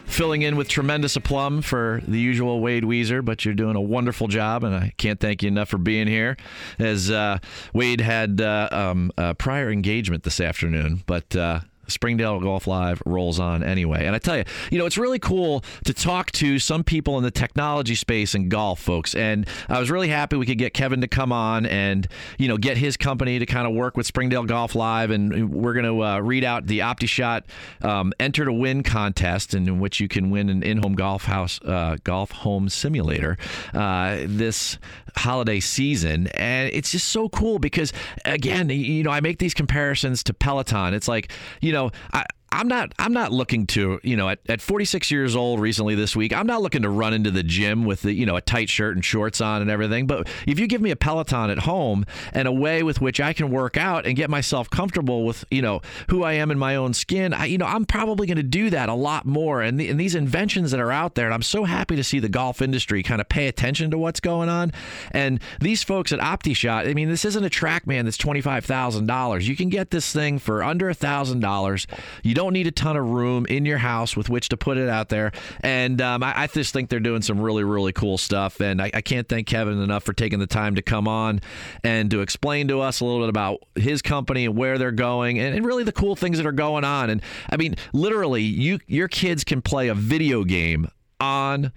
Filling 0.08 0.42
in 0.42 0.56
with 0.56 0.68
tremendous 0.68 1.15
aplomb 1.15 1.62
for 1.62 2.02
the 2.08 2.18
usual 2.18 2.62
Wade 2.62 2.84
Weezer, 2.84 3.24
but 3.24 3.46
you're 3.46 3.54
doing 3.54 3.76
a 3.76 3.82
wonderful 3.82 4.28
job, 4.28 4.63
and 4.63 4.74
I 4.74 4.92
can't 4.98 5.20
thank 5.20 5.44
you 5.44 5.50
enough 5.50 5.70
for 5.70 5.78
being 5.78 6.08
here. 6.08 6.36
As 6.80 7.12
uh, 7.12 7.38
Wade 7.74 8.02
had 8.02 8.42
uh, 8.42 8.70
um, 8.72 9.12
a 9.20 9.36
prior 9.36 9.70
engagement 9.70 10.24
this 10.24 10.42
afternoon, 10.42 11.04
but 11.06 11.36
uh, 11.36 11.60
Springdale 11.89 12.39
Golf 12.39 12.67
Live 12.67 13.02
rolls 13.06 13.39
on 13.39 13.63
anyway. 13.63 14.06
And 14.06 14.15
I 14.15 14.19
tell 14.19 14.38
you, 14.38 14.43
you 14.71 14.78
know, 14.78 14.86
it's 14.86 14.97
really 14.97 15.19
cool 15.19 15.63
to 15.86 15.93
talk 15.93 16.32
to 16.34 16.60
some 16.60 16.84
people 16.84 17.17
in 17.17 17.23
the 17.23 17.32
technology 17.32 17.95
space 17.95 18.36
and 18.36 18.49
golf, 18.49 18.80
folks. 18.80 19.15
And 19.15 19.47
I 19.67 19.80
was 19.80 19.89
really 19.91 20.10
happy 20.10 20.36
we 20.36 20.45
could 20.45 20.58
get 20.58 20.73
Kevin 20.73 21.02
to 21.02 21.08
come 21.08 21.32
on 21.32 21.65
and, 21.65 22.08
you 22.38 22.47
know, 22.47 22.58
get 22.58 22.78
his 22.78 22.97
company 22.97 23.39
to 23.39 23.45
kind 23.45 23.67
of 23.67 23.73
work 23.73 23.97
with 23.97 24.06
Springdale 24.06 24.45
Golf 24.45 24.75
Live. 24.75 25.12
And 25.12 25.52
we're 25.52 25.73
going 25.73 25.86
to 25.86 26.04
uh, 26.04 26.19
read 26.19 26.43
out 26.43 26.67
the 26.67 26.80
OptiShot 26.80 27.43
um, 27.82 28.13
Enter 28.19 28.45
to 28.45 28.54
Win 28.54 28.84
contest, 28.84 29.54
in 29.54 29.80
which 29.80 29.99
you 29.99 30.08
can 30.08 30.30
win 30.30 30.49
an 30.49 30.63
in 30.63 30.78
home 30.78 30.93
golf 30.93 31.25
house, 31.25 31.60
uh, 31.63 31.97
golf 32.04 32.32
home 32.32 32.69
simulator 32.69 33.38
uh, 33.73 34.17
this 34.25 34.78
holiday 35.15 35.60
season. 35.60 36.28
And 36.28 36.69
it's 36.73 36.91
just 36.91 37.10
so 37.10 37.30
cool 37.30 37.60
because, 37.60 37.93
again, 38.25 38.69
you 38.69 39.04
know, 39.04 39.12
I 39.12 39.19
make 39.19 39.39
these 39.39 39.54
comparisons 39.54 40.23
to 40.23 40.34
Peloton. 40.34 40.93
It's 40.93 41.08
like, 41.08 41.32
you 41.62 41.71
know, 41.71 41.79
I, 41.88 42.26
I'm 42.52 42.68
not 42.68 42.94
I'm 42.98 43.14
not 43.14 43.32
looking 43.32 43.68
to, 43.68 44.00
you 44.04 44.16
know, 44.16 44.30
at, 44.30 44.40
at 44.48 44.62
46 44.62 45.12
years 45.12 45.36
old 45.36 45.60
recently 45.60 45.96
this 45.96 46.16
week, 46.16 46.34
I'm 46.34 46.48
not 46.48 46.62
looking 46.62 46.82
to 46.82 46.90
run 46.90 47.14
into 47.14 47.32
the 47.32 47.44
gym 47.44 47.86
with 47.86 48.02
the, 48.02 48.14
you 48.14 48.26
know, 48.26 48.36
a 48.36 48.42
tight 48.42 48.70
shirt 48.70 48.96
and 48.96 49.06
shorts 49.06 49.42
on 49.42 49.62
and 49.62 49.70
everything. 49.70 50.08
But 50.08 50.28
if 50.48 50.60
you 50.60 50.68
give 50.68 50.82
me 50.82 50.92
a 50.92 50.96
Peloton 50.96 51.50
at 51.50 51.60
home 51.60 52.06
and 52.34 52.48
a 52.48 52.52
way 52.52 52.84
with 52.84 53.02
which 53.02 53.20
I 53.20 53.34
can 53.34 53.52
work 53.52 53.78
out 53.78 54.06
and 54.06 54.16
get 54.16 54.30
myself 54.30 54.70
comfortable 54.70 55.26
with, 55.26 55.46
you 55.52 55.62
know, 55.62 55.82
who 56.10 56.24
I 56.24 56.34
am 56.34 56.52
in 56.52 56.58
my 56.58 56.76
own 56.76 56.94
skin, 56.94 57.34
I, 57.34 57.46
you 57.46 57.58
know, 57.58 57.66
I'm 57.66 57.86
probably 57.86 58.28
going 58.28 58.38
to 58.38 58.44
do 58.44 58.70
that 58.72 58.90
a 58.90 58.94
lot 58.94 59.26
more. 59.26 59.62
And, 59.62 59.80
the, 59.80 59.90
and 59.90 60.00
these 60.00 60.16
inventions 60.16 60.72
that 60.72 60.80
are 60.80 60.92
out 60.92 61.16
there, 61.16 61.26
and 61.26 61.34
I'm 61.34 61.42
so 61.42 61.66
happy 61.66 61.96
to 61.96 62.04
see 62.04 62.20
the 62.20 62.30
golf 62.30 62.62
industry 62.62 63.04
kind 63.04 63.22
of 63.22 63.30
pay 63.30 63.48
attention 63.48 63.92
to 63.92 63.98
what's 63.98 64.20
going 64.20 64.50
on. 64.50 64.72
And 65.12 65.40
these 65.60 65.84
folks 65.84 66.12
at 66.12 66.20
OptiShot, 66.20 66.90
I 66.90 66.94
mean, 66.94 67.10
this 67.10 67.26
isn't 67.26 67.44
a 67.44 67.50
TrackMan 67.50 68.06
that's 68.06 68.18
$25,000. 68.18 69.44
You 69.44 69.56
can 69.56 69.70
get 69.70 69.92
this 69.92 70.12
thing 70.12 70.40
for 70.40 70.64
under 70.64 70.90
a 70.90 70.96
$1,000. 70.96 71.86
You 72.24 72.38
don't 72.39 72.54
need 72.54 72.67
a 72.67 72.71
ton 72.71 72.95
of 72.95 73.06
room 73.06 73.45
in 73.47 73.65
your 73.65 73.78
house 73.78 74.15
with 74.15 74.30
which 74.30 74.47
to 74.47 74.56
put 74.56 74.78
it 74.78 74.88
out 74.88 75.10
there. 75.10 75.34
And 75.60 76.02
um, 76.02 76.23
I, 76.23 76.43
I, 76.43 76.47
just 76.47 76.71
think 76.71 76.89
they're 76.89 77.02
doing 77.02 77.21
some 77.21 77.38
really, 77.38 77.65
really 77.65 77.91
cool 77.91 78.17
stuff. 78.17 78.62
And 78.62 78.82
I, 78.82 78.89
I, 78.93 79.02
can't 79.02 79.28
thank 79.28 79.45
Kevin 79.45 79.82
enough 79.82 80.04
for 80.04 80.13
taking 80.13 80.39
the 80.39 80.47
time 80.47 80.75
to 80.75 80.82
come 80.82 81.06
on 81.06 81.41
and 81.84 82.10
to 82.12 82.21
explain 82.21 82.69
to 82.69 82.80
us 82.80 83.02
a 83.02 83.06
little 83.06 83.19
bit 83.19 83.28
about 83.28 83.60
his 83.75 84.02
company 84.02 84.45
and 84.45 84.56
where 84.56 84.78
they're 84.78 84.93
going 84.93 85.38
and, 85.38 85.54
and 85.54 85.65
really 85.65 85.84
the 85.84 85.91
cool 85.91 86.15
things 86.15 86.38
that 86.38 86.45
are 86.45 86.54
going 86.54 86.86
on. 86.86 87.10
And 87.10 87.21
I 87.49 87.58
mean, 87.58 87.75
literally, 87.91 88.43
you 88.43 88.80
your 88.88 89.10
kids 89.10 89.43
can 89.43 89.62
play 89.62 89.89
a 89.89 89.93
video 89.93 90.45
game 90.45 90.88
on 91.19 91.73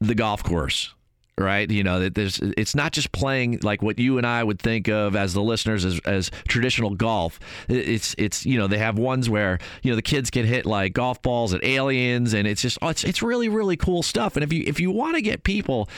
the 0.00 0.14
golf 0.14 0.44
course 0.44 0.94
right? 1.38 1.70
You 1.70 1.82
know, 1.82 2.00
that 2.00 2.14
there's 2.14 2.38
it's 2.38 2.74
not 2.74 2.92
just 2.92 3.12
playing 3.12 3.60
like 3.62 3.82
what 3.82 3.98
you 3.98 4.18
and 4.18 4.26
I 4.26 4.42
would 4.42 4.58
think 4.58 4.88
of 4.88 5.16
as 5.16 5.34
the 5.34 5.42
listeners 5.42 5.84
as, 5.84 5.98
as 6.00 6.30
traditional 6.48 6.94
golf. 6.94 7.40
It's 7.68 8.14
it's 8.18 8.46
you 8.46 8.58
know 8.58 8.66
they 8.66 8.78
have 8.78 8.98
ones 8.98 9.28
where 9.28 9.58
you 9.82 9.90
know 9.90 9.96
the 9.96 10.02
kids 10.02 10.30
can 10.30 10.46
hit 10.46 10.66
like 10.66 10.92
golf 10.92 11.22
balls 11.22 11.54
at 11.54 11.64
aliens, 11.64 12.34
and 12.34 12.46
it's 12.46 12.62
just 12.62 12.78
oh, 12.82 12.88
it's 12.88 13.04
it's 13.04 13.22
really 13.22 13.48
really 13.48 13.76
cool 13.76 14.02
stuff. 14.02 14.36
And 14.36 14.44
if 14.44 14.52
you 14.52 14.64
if 14.66 14.80
you 14.80 14.90
want 14.90 15.16
to 15.16 15.22
get 15.22 15.44
people 15.44 15.88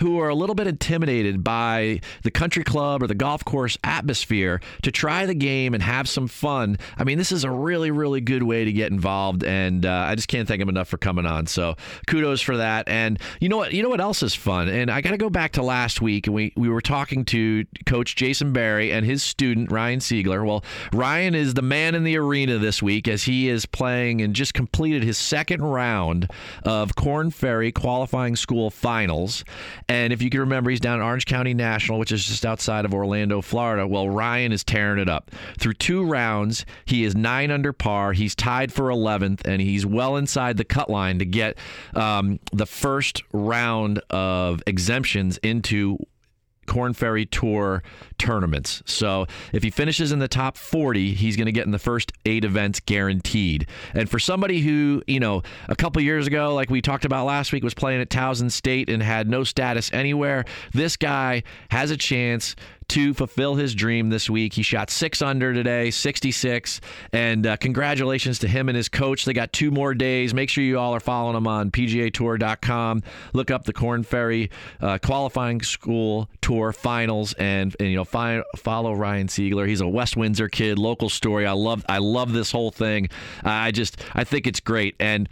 who 0.00 0.18
are 0.20 0.28
a 0.28 0.34
little 0.34 0.54
bit 0.54 0.66
intimidated 0.66 1.44
by 1.44 2.00
the 2.22 2.30
country 2.30 2.64
club 2.64 3.02
or 3.02 3.06
the 3.06 3.14
golf 3.14 3.44
course 3.44 3.78
atmosphere 3.84 4.60
to 4.82 4.90
try 4.90 5.26
the 5.26 5.34
game 5.34 5.74
and 5.74 5.82
have 5.82 6.08
some 6.08 6.26
fun. 6.26 6.78
I 6.96 7.04
mean, 7.04 7.18
this 7.18 7.32
is 7.32 7.44
a 7.44 7.50
really, 7.50 7.90
really 7.90 8.20
good 8.20 8.42
way 8.42 8.64
to 8.64 8.72
get 8.72 8.90
involved, 8.90 9.44
and 9.44 9.84
uh, 9.84 10.06
I 10.08 10.14
just 10.14 10.28
can't 10.28 10.48
thank 10.48 10.60
him 10.60 10.68
enough 10.68 10.88
for 10.88 10.96
coming 10.96 11.26
on. 11.26 11.46
So 11.46 11.76
kudos 12.06 12.40
for 12.40 12.56
that. 12.56 12.88
And 12.88 13.18
you 13.40 13.48
know 13.48 13.56
what? 13.56 13.72
You 13.72 13.82
know 13.82 13.88
what 13.88 14.00
else 14.00 14.22
is 14.22 14.34
fun? 14.34 14.68
And 14.68 14.90
I 14.90 15.00
got 15.00 15.10
to 15.10 15.18
go 15.18 15.30
back 15.30 15.52
to 15.52 15.62
last 15.62 16.00
week, 16.00 16.26
and 16.26 16.34
we 16.34 16.52
we 16.56 16.68
were 16.68 16.80
talking 16.80 17.24
to 17.26 17.64
Coach 17.86 18.16
Jason 18.16 18.52
Barry 18.52 18.92
and 18.92 19.04
his 19.04 19.22
student 19.22 19.70
Ryan 19.70 20.00
Siegler. 20.00 20.44
Well, 20.46 20.64
Ryan 20.92 21.34
is 21.34 21.54
the 21.54 21.62
man 21.62 21.94
in 21.94 22.04
the 22.04 22.16
arena 22.16 22.58
this 22.58 22.82
week 22.82 23.08
as 23.08 23.24
he 23.24 23.48
is 23.48 23.66
playing 23.66 24.22
and 24.22 24.34
just 24.34 24.54
completed 24.54 25.02
his 25.02 25.18
second 25.18 25.62
round 25.62 26.28
of 26.64 26.94
Korn 26.96 27.30
Ferry 27.30 27.72
qualifying 27.72 28.36
school 28.36 28.70
finals. 28.70 29.44
And 29.90 30.12
if 30.12 30.22
you 30.22 30.30
can 30.30 30.38
remember, 30.38 30.70
he's 30.70 30.78
down 30.78 31.00
at 31.00 31.04
Orange 31.04 31.26
County 31.26 31.52
National, 31.52 31.98
which 31.98 32.12
is 32.12 32.24
just 32.24 32.46
outside 32.46 32.84
of 32.84 32.94
Orlando, 32.94 33.40
Florida. 33.40 33.88
Well, 33.88 34.08
Ryan 34.08 34.52
is 34.52 34.62
tearing 34.62 35.00
it 35.00 35.08
up. 35.08 35.32
Through 35.58 35.74
two 35.74 36.04
rounds, 36.04 36.64
he 36.84 37.02
is 37.02 37.16
nine 37.16 37.50
under 37.50 37.72
par. 37.72 38.12
He's 38.12 38.36
tied 38.36 38.72
for 38.72 38.84
11th, 38.84 39.40
and 39.44 39.60
he's 39.60 39.84
well 39.84 40.16
inside 40.16 40.58
the 40.58 40.64
cut 40.64 40.90
line 40.90 41.18
to 41.18 41.24
get 41.24 41.58
um, 41.96 42.38
the 42.52 42.66
first 42.66 43.24
round 43.32 43.98
of 44.10 44.62
exemptions 44.64 45.38
into 45.38 45.98
Korn 46.70 46.94
Ferry 46.94 47.26
Tour 47.26 47.82
tournaments. 48.16 48.80
So 48.86 49.26
if 49.52 49.64
he 49.64 49.70
finishes 49.70 50.12
in 50.12 50.20
the 50.20 50.28
top 50.28 50.56
40, 50.56 51.14
he's 51.14 51.36
going 51.36 51.46
to 51.46 51.52
get 51.52 51.66
in 51.66 51.72
the 51.72 51.80
first 51.80 52.12
eight 52.24 52.44
events 52.44 52.78
guaranteed. 52.78 53.66
And 53.92 54.08
for 54.08 54.20
somebody 54.20 54.60
who, 54.60 55.02
you 55.08 55.18
know, 55.18 55.42
a 55.68 55.74
couple 55.74 56.00
years 56.00 56.28
ago, 56.28 56.54
like 56.54 56.70
we 56.70 56.80
talked 56.80 57.04
about 57.04 57.26
last 57.26 57.52
week, 57.52 57.64
was 57.64 57.74
playing 57.74 58.00
at 58.00 58.08
Towson 58.08 58.52
State 58.52 58.88
and 58.88 59.02
had 59.02 59.28
no 59.28 59.42
status 59.42 59.92
anywhere, 59.92 60.44
this 60.72 60.96
guy 60.96 61.42
has 61.72 61.90
a 61.90 61.96
chance 61.96 62.54
to 62.90 63.14
fulfill 63.14 63.54
his 63.54 63.74
dream 63.74 64.10
this 64.10 64.28
week. 64.28 64.52
He 64.54 64.62
shot 64.62 64.90
six 64.90 65.22
under 65.22 65.54
today, 65.54 65.92
66. 65.92 66.80
And 67.12 67.46
uh, 67.46 67.56
congratulations 67.56 68.40
to 68.40 68.48
him 68.48 68.68
and 68.68 68.74
his 68.74 68.88
coach. 68.88 69.24
They 69.24 69.32
got 69.32 69.52
two 69.52 69.70
more 69.70 69.94
days. 69.94 70.34
Make 70.34 70.50
sure 70.50 70.64
you 70.64 70.76
all 70.76 70.92
are 70.92 71.00
following 71.00 71.34
them 71.34 71.46
on 71.46 71.70
PGAtour.com. 71.70 73.04
Look 73.32 73.52
up 73.52 73.64
the 73.64 73.72
Korn 73.72 74.02
Ferry 74.02 74.50
uh, 74.80 74.98
qualifying 74.98 75.62
school 75.62 76.28
tour 76.40 76.72
finals 76.72 77.32
and, 77.34 77.76
and 77.78 77.90
you 77.90 77.96
know 77.96 78.04
fi- 78.04 78.42
follow 78.56 78.92
Ryan 78.92 79.28
Siegler. 79.28 79.68
He's 79.68 79.80
a 79.80 79.88
West 79.88 80.16
Windsor 80.16 80.48
kid, 80.48 80.76
local 80.76 81.08
story. 81.08 81.46
I 81.46 81.52
love 81.52 81.84
I 81.88 81.98
love 81.98 82.32
this 82.32 82.50
whole 82.50 82.72
thing. 82.72 83.08
I 83.44 83.70
just 83.70 83.98
I 84.14 84.24
think 84.24 84.48
it's 84.48 84.60
great 84.60 84.96
and 84.98 85.28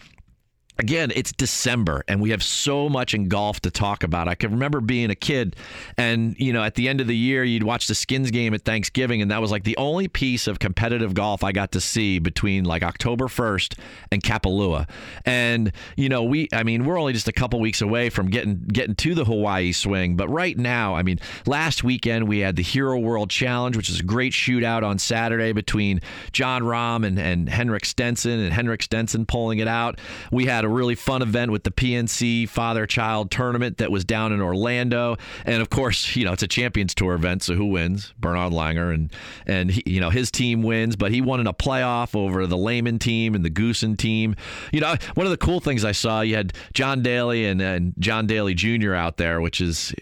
again, 0.78 1.12
it's 1.14 1.32
December 1.32 2.04
and 2.08 2.20
we 2.20 2.30
have 2.30 2.42
so 2.42 2.88
much 2.88 3.14
in 3.14 3.28
golf 3.28 3.60
to 3.60 3.70
talk 3.70 4.02
about. 4.02 4.28
I 4.28 4.34
can 4.34 4.52
remember 4.52 4.80
being 4.80 5.10
a 5.10 5.14
kid 5.14 5.56
and, 5.96 6.36
you 6.38 6.52
know, 6.52 6.62
at 6.62 6.76
the 6.76 6.88
end 6.88 7.00
of 7.00 7.06
the 7.06 7.16
year, 7.16 7.42
you'd 7.42 7.64
watch 7.64 7.88
the 7.88 7.94
Skins 7.94 8.30
game 8.30 8.54
at 8.54 8.62
Thanksgiving, 8.62 9.20
and 9.20 9.30
that 9.30 9.40
was 9.40 9.50
like 9.50 9.64
the 9.64 9.76
only 9.76 10.08
piece 10.08 10.46
of 10.46 10.58
competitive 10.58 11.14
golf 11.14 11.42
I 11.42 11.52
got 11.52 11.72
to 11.72 11.80
see 11.80 12.18
between 12.18 12.64
like 12.64 12.82
October 12.82 13.26
1st 13.26 13.78
and 14.12 14.22
Kapalua. 14.22 14.88
And, 15.24 15.72
you 15.96 16.08
know, 16.08 16.22
we, 16.22 16.48
I 16.52 16.62
mean, 16.62 16.84
we're 16.84 16.98
only 16.98 17.12
just 17.12 17.28
a 17.28 17.32
couple 17.32 17.58
weeks 17.60 17.80
away 17.80 18.10
from 18.10 18.28
getting, 18.28 18.58
getting 18.58 18.94
to 18.96 19.14
the 19.14 19.24
Hawaii 19.24 19.72
swing. 19.72 20.16
But 20.16 20.28
right 20.28 20.56
now, 20.56 20.94
I 20.94 21.02
mean, 21.02 21.18
last 21.46 21.82
weekend 21.82 22.28
we 22.28 22.40
had 22.40 22.56
the 22.56 22.62
Hero 22.62 22.98
World 22.98 23.30
Challenge, 23.30 23.76
which 23.76 23.88
is 23.88 24.00
a 24.00 24.04
great 24.04 24.32
shootout 24.32 24.84
on 24.84 24.98
Saturday 24.98 25.52
between 25.52 26.00
Jon 26.32 26.62
Rahm 26.62 27.04
and, 27.04 27.18
and 27.18 27.48
Henrik 27.48 27.84
Stenson, 27.84 28.38
and 28.38 28.52
Henrik 28.52 28.82
Stenson 28.82 29.26
pulling 29.26 29.58
it 29.58 29.68
out. 29.68 29.98
We 30.30 30.46
had 30.46 30.64
a 30.68 30.70
really 30.72 30.94
fun 30.94 31.22
event 31.22 31.50
with 31.50 31.64
the 31.64 31.70
PNC 31.70 32.48
Father 32.48 32.86
Child 32.86 33.30
Tournament 33.30 33.78
that 33.78 33.90
was 33.90 34.04
down 34.04 34.32
in 34.32 34.40
Orlando, 34.40 35.16
and 35.46 35.62
of 35.62 35.70
course, 35.70 36.14
you 36.14 36.24
know 36.24 36.32
it's 36.32 36.42
a 36.42 36.48
Champions 36.48 36.94
Tour 36.94 37.14
event, 37.14 37.42
so 37.42 37.54
who 37.54 37.66
wins? 37.66 38.12
Bernard 38.18 38.52
Langer, 38.52 38.92
and 38.92 39.12
and 39.46 39.70
he, 39.70 39.82
you 39.86 40.00
know 40.00 40.10
his 40.10 40.30
team 40.30 40.62
wins, 40.62 40.94
but 40.94 41.10
he 41.10 41.20
won 41.20 41.40
in 41.40 41.46
a 41.46 41.54
playoff 41.54 42.14
over 42.14 42.46
the 42.46 42.56
Lehman 42.56 42.98
team 42.98 43.34
and 43.34 43.44
the 43.44 43.50
Goosen 43.50 43.96
team. 43.96 44.36
You 44.72 44.80
know, 44.80 44.94
one 45.14 45.26
of 45.26 45.30
the 45.30 45.38
cool 45.38 45.60
things 45.60 45.84
I 45.84 45.92
saw, 45.92 46.20
you 46.20 46.36
had 46.36 46.52
John 46.74 47.02
Daly 47.02 47.46
and, 47.46 47.60
and 47.60 47.94
John 47.98 48.26
Daly 48.26 48.54
Jr. 48.54 48.92
out 48.92 49.16
there, 49.16 49.40
which 49.40 49.60
is 49.60 49.94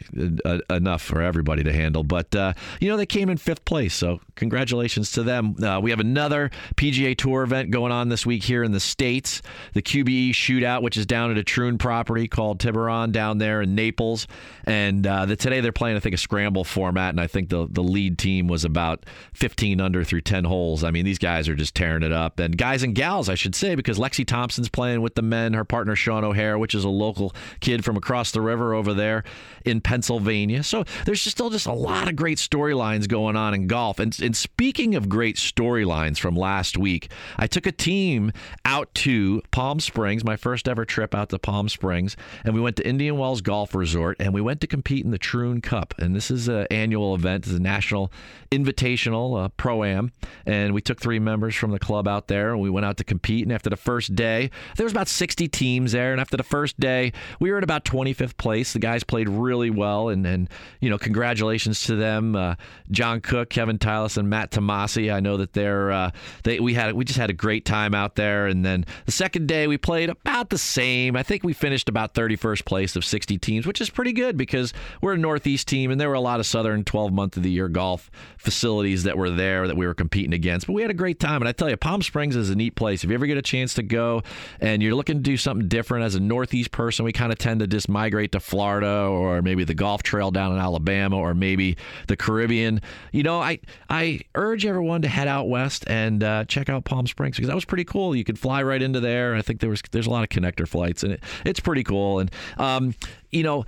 uh, 0.44 0.58
enough 0.68 1.02
for 1.02 1.22
everybody 1.22 1.62
to 1.62 1.72
handle. 1.72 2.02
But 2.02 2.34
uh, 2.34 2.54
you 2.80 2.88
know 2.88 2.96
they 2.96 3.06
came 3.06 3.28
in 3.28 3.36
fifth 3.36 3.64
place, 3.64 3.94
so 3.94 4.20
congratulations 4.34 5.12
to 5.12 5.22
them. 5.22 5.62
Uh, 5.62 5.80
we 5.80 5.90
have 5.90 6.00
another 6.00 6.50
PGA 6.76 7.16
Tour 7.16 7.44
event 7.44 7.70
going 7.70 7.92
on 7.92 8.08
this 8.08 8.26
week 8.26 8.42
here 8.42 8.64
in 8.64 8.72
the 8.72 8.80
states, 8.80 9.42
the 9.72 9.82
QBE 9.82 10.34
Shootout, 10.60 10.82
which 10.82 10.96
is 10.96 11.06
down 11.06 11.30
at 11.30 11.38
a 11.38 11.44
Troon 11.44 11.78
property 11.78 12.28
called 12.28 12.60
Tiburon 12.60 13.12
down 13.12 13.38
there 13.38 13.62
in 13.62 13.74
Naples, 13.74 14.26
and 14.64 15.06
uh, 15.06 15.26
the, 15.26 15.36
today 15.36 15.60
they're 15.60 15.72
playing 15.72 15.96
I 15.96 16.00
think 16.00 16.14
a 16.14 16.18
scramble 16.18 16.64
format, 16.64 17.10
and 17.10 17.20
I 17.20 17.26
think 17.26 17.48
the 17.48 17.66
the 17.70 17.82
lead 17.82 18.18
team 18.18 18.48
was 18.48 18.64
about 18.64 19.04
15 19.34 19.80
under 19.80 20.04
through 20.04 20.22
10 20.22 20.44
holes. 20.44 20.84
I 20.84 20.90
mean 20.90 21.04
these 21.04 21.18
guys 21.18 21.48
are 21.48 21.54
just 21.54 21.74
tearing 21.74 22.02
it 22.02 22.12
up, 22.12 22.38
and 22.38 22.56
guys 22.56 22.82
and 22.82 22.94
gals 22.94 23.28
I 23.28 23.34
should 23.34 23.54
say 23.54 23.74
because 23.74 23.98
Lexi 23.98 24.26
Thompson's 24.26 24.68
playing 24.68 25.02
with 25.02 25.14
the 25.14 25.22
men, 25.22 25.54
her 25.54 25.64
partner 25.64 25.96
Sean 25.96 26.24
O'Hair, 26.24 26.58
which 26.58 26.74
is 26.74 26.84
a 26.84 26.88
local 26.88 27.34
kid 27.60 27.84
from 27.84 27.96
across 27.96 28.30
the 28.30 28.40
river 28.40 28.74
over 28.74 28.94
there 28.94 29.24
in 29.64 29.80
Pennsylvania. 29.80 30.62
So 30.62 30.84
there's 31.04 31.22
just 31.22 31.36
still 31.36 31.50
just 31.50 31.66
a 31.66 31.72
lot 31.72 32.08
of 32.08 32.16
great 32.16 32.38
storylines 32.38 33.08
going 33.08 33.36
on 33.36 33.52
in 33.52 33.66
golf. 33.66 33.98
And, 33.98 34.18
and 34.20 34.36
speaking 34.36 34.94
of 34.94 35.08
great 35.08 35.36
storylines 35.36 36.18
from 36.18 36.36
last 36.36 36.78
week, 36.78 37.10
I 37.36 37.46
took 37.46 37.66
a 37.66 37.72
team 37.72 38.32
out 38.64 38.94
to 38.94 39.42
Palm 39.50 39.80
Springs, 39.80 40.24
my 40.24 40.36
first 40.46 40.68
ever 40.68 40.84
trip 40.84 41.12
out 41.12 41.28
to 41.28 41.40
Palm 41.40 41.68
Springs, 41.68 42.16
and 42.44 42.54
we 42.54 42.60
went 42.60 42.76
to 42.76 42.86
Indian 42.86 43.18
Wells 43.18 43.40
Golf 43.40 43.74
Resort 43.74 44.16
and 44.20 44.32
we 44.32 44.40
went 44.40 44.60
to 44.60 44.68
compete 44.68 45.04
in 45.04 45.10
the 45.10 45.18
Troon 45.18 45.60
Cup. 45.60 45.92
And 45.98 46.14
this 46.14 46.30
is 46.30 46.46
an 46.46 46.68
annual 46.70 47.16
event, 47.16 47.48
it's 47.48 47.56
a 47.56 47.58
national 47.58 48.12
invitational 48.52 49.44
uh, 49.44 49.48
pro 49.56 49.82
am, 49.82 50.12
and 50.46 50.72
we 50.72 50.80
took 50.80 51.00
three 51.00 51.18
members 51.18 51.56
from 51.56 51.72
the 51.72 51.80
club 51.80 52.06
out 52.06 52.28
there 52.28 52.52
and 52.52 52.60
we 52.60 52.70
went 52.70 52.86
out 52.86 52.96
to 52.98 53.02
compete. 53.02 53.42
And 53.42 53.52
after 53.52 53.68
the 53.68 53.76
first 53.76 54.14
day, 54.14 54.52
there 54.76 54.84
was 54.84 54.92
about 54.92 55.08
60 55.08 55.48
teams 55.48 55.90
there, 55.90 56.12
and 56.12 56.20
after 56.20 56.36
the 56.36 56.44
first 56.44 56.78
day, 56.78 57.12
we 57.40 57.50
were 57.50 57.58
at 57.58 57.64
about 57.64 57.84
25th 57.84 58.36
place. 58.36 58.72
The 58.72 58.78
guys 58.78 59.02
played 59.02 59.28
really 59.28 59.70
well, 59.70 60.10
and 60.10 60.24
and 60.24 60.48
you 60.78 60.88
know, 60.88 60.96
congratulations 60.96 61.82
to 61.86 61.96
them, 61.96 62.36
uh, 62.36 62.54
John 62.92 63.20
Cook, 63.20 63.50
Kevin 63.50 63.80
Tyler, 63.80 64.10
and 64.16 64.30
Matt 64.30 64.52
Tomasi. 64.52 65.12
I 65.12 65.18
know 65.18 65.38
that 65.38 65.54
they're 65.54 65.90
uh, 65.90 66.12
they 66.44 66.60
we 66.60 66.74
had 66.74 66.92
we 66.92 67.04
just 67.04 67.18
had 67.18 67.30
a 67.30 67.32
great 67.32 67.64
time 67.64 67.96
out 67.96 68.14
there, 68.14 68.46
and 68.46 68.64
then 68.64 68.84
the 69.06 69.12
second 69.12 69.48
day 69.48 69.66
we 69.66 69.76
played 69.76 70.08
about 70.08 70.35
the 70.44 70.58
same. 70.58 71.16
I 71.16 71.22
think 71.22 71.42
we 71.42 71.52
finished 71.52 71.88
about 71.88 72.14
31st 72.14 72.64
place 72.64 72.96
of 72.96 73.04
60 73.04 73.38
teams, 73.38 73.66
which 73.66 73.80
is 73.80 73.90
pretty 73.90 74.12
good 74.12 74.36
because 74.36 74.72
we're 75.00 75.14
a 75.14 75.18
Northeast 75.18 75.68
team, 75.68 75.90
and 75.90 76.00
there 76.00 76.08
were 76.08 76.14
a 76.14 76.20
lot 76.20 76.40
of 76.40 76.46
Southern 76.46 76.84
12 76.84 77.12
month 77.12 77.36
of 77.36 77.42
the 77.42 77.50
year 77.50 77.68
golf 77.68 78.10
facilities 78.38 79.04
that 79.04 79.16
were 79.16 79.30
there 79.30 79.66
that 79.66 79.76
we 79.76 79.86
were 79.86 79.94
competing 79.94 80.32
against. 80.32 80.66
But 80.66 80.74
we 80.74 80.82
had 80.82 80.90
a 80.90 80.94
great 80.94 81.18
time, 81.18 81.42
and 81.42 81.48
I 81.48 81.52
tell 81.52 81.68
you, 81.70 81.76
Palm 81.76 82.02
Springs 82.02 82.36
is 82.36 82.50
a 82.50 82.54
neat 82.54 82.76
place. 82.76 83.02
If 83.02 83.10
you 83.10 83.14
ever 83.14 83.26
get 83.26 83.38
a 83.38 83.42
chance 83.42 83.74
to 83.74 83.82
go 83.82 84.22
and 84.60 84.82
you're 84.82 84.94
looking 84.94 85.16
to 85.16 85.22
do 85.22 85.36
something 85.36 85.68
different 85.68 86.04
as 86.04 86.14
a 86.14 86.20
Northeast 86.20 86.70
person, 86.70 87.04
we 87.04 87.12
kind 87.12 87.32
of 87.32 87.38
tend 87.38 87.60
to 87.60 87.66
just 87.66 87.88
migrate 87.88 88.32
to 88.32 88.40
Florida 88.40 89.06
or 89.06 89.42
maybe 89.42 89.64
the 89.64 89.74
Golf 89.74 90.02
Trail 90.02 90.30
down 90.30 90.52
in 90.52 90.58
Alabama 90.58 91.16
or 91.16 91.34
maybe 91.34 91.76
the 92.08 92.16
Caribbean. 92.16 92.80
You 93.12 93.22
know, 93.22 93.40
I 93.40 93.60
I 93.88 94.20
urge 94.34 94.66
everyone 94.66 95.02
to 95.02 95.08
head 95.08 95.28
out 95.28 95.48
west 95.48 95.84
and 95.86 96.22
uh, 96.22 96.44
check 96.44 96.68
out 96.68 96.84
Palm 96.84 97.06
Springs 97.06 97.36
because 97.36 97.48
that 97.48 97.54
was 97.54 97.64
pretty 97.64 97.84
cool. 97.84 98.14
You 98.14 98.24
could 98.24 98.38
fly 98.38 98.62
right 98.62 98.80
into 98.80 99.00
there. 99.00 99.34
I 99.34 99.42
think 99.42 99.60
there 99.60 99.70
was 99.70 99.82
there's 99.90 100.06
a 100.06 100.10
lot 100.10 100.15
of 100.22 100.30
connector 100.30 100.66
flights 100.66 101.02
and 101.02 101.14
it, 101.14 101.24
it's 101.44 101.60
pretty 101.60 101.84
cool. 101.84 102.18
And 102.18 102.30
um, 102.58 102.94
you 103.30 103.42
know, 103.42 103.64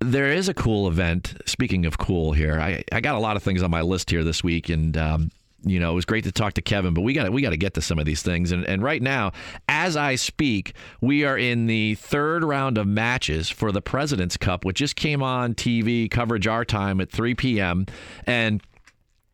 there 0.00 0.32
is 0.32 0.48
a 0.48 0.54
cool 0.54 0.88
event. 0.88 1.34
Speaking 1.46 1.86
of 1.86 1.98
cool, 1.98 2.32
here 2.32 2.60
I, 2.60 2.84
I 2.92 3.00
got 3.00 3.14
a 3.14 3.18
lot 3.18 3.36
of 3.36 3.42
things 3.42 3.62
on 3.62 3.70
my 3.70 3.82
list 3.82 4.10
here 4.10 4.22
this 4.22 4.44
week, 4.44 4.68
and 4.68 4.96
um, 4.96 5.30
you 5.64 5.80
know 5.80 5.90
it 5.90 5.94
was 5.94 6.04
great 6.04 6.24
to 6.24 6.32
talk 6.32 6.54
to 6.54 6.62
Kevin, 6.62 6.94
but 6.94 7.00
we 7.00 7.12
got 7.12 7.30
we 7.32 7.42
got 7.42 7.50
to 7.50 7.56
get 7.56 7.74
to 7.74 7.82
some 7.82 7.98
of 7.98 8.04
these 8.04 8.22
things. 8.22 8.52
And 8.52 8.64
and 8.64 8.82
right 8.82 9.02
now, 9.02 9.32
as 9.68 9.96
I 9.96 10.14
speak, 10.14 10.74
we 11.00 11.24
are 11.24 11.36
in 11.36 11.66
the 11.66 11.96
third 11.96 12.44
round 12.44 12.78
of 12.78 12.86
matches 12.86 13.50
for 13.50 13.72
the 13.72 13.82
President's 13.82 14.36
Cup, 14.36 14.64
which 14.64 14.76
just 14.76 14.94
came 14.94 15.22
on 15.22 15.54
TV 15.54 16.08
coverage 16.08 16.46
our 16.46 16.64
time 16.64 17.00
at 17.00 17.10
3 17.10 17.34
p.m. 17.34 17.86
and 18.24 18.62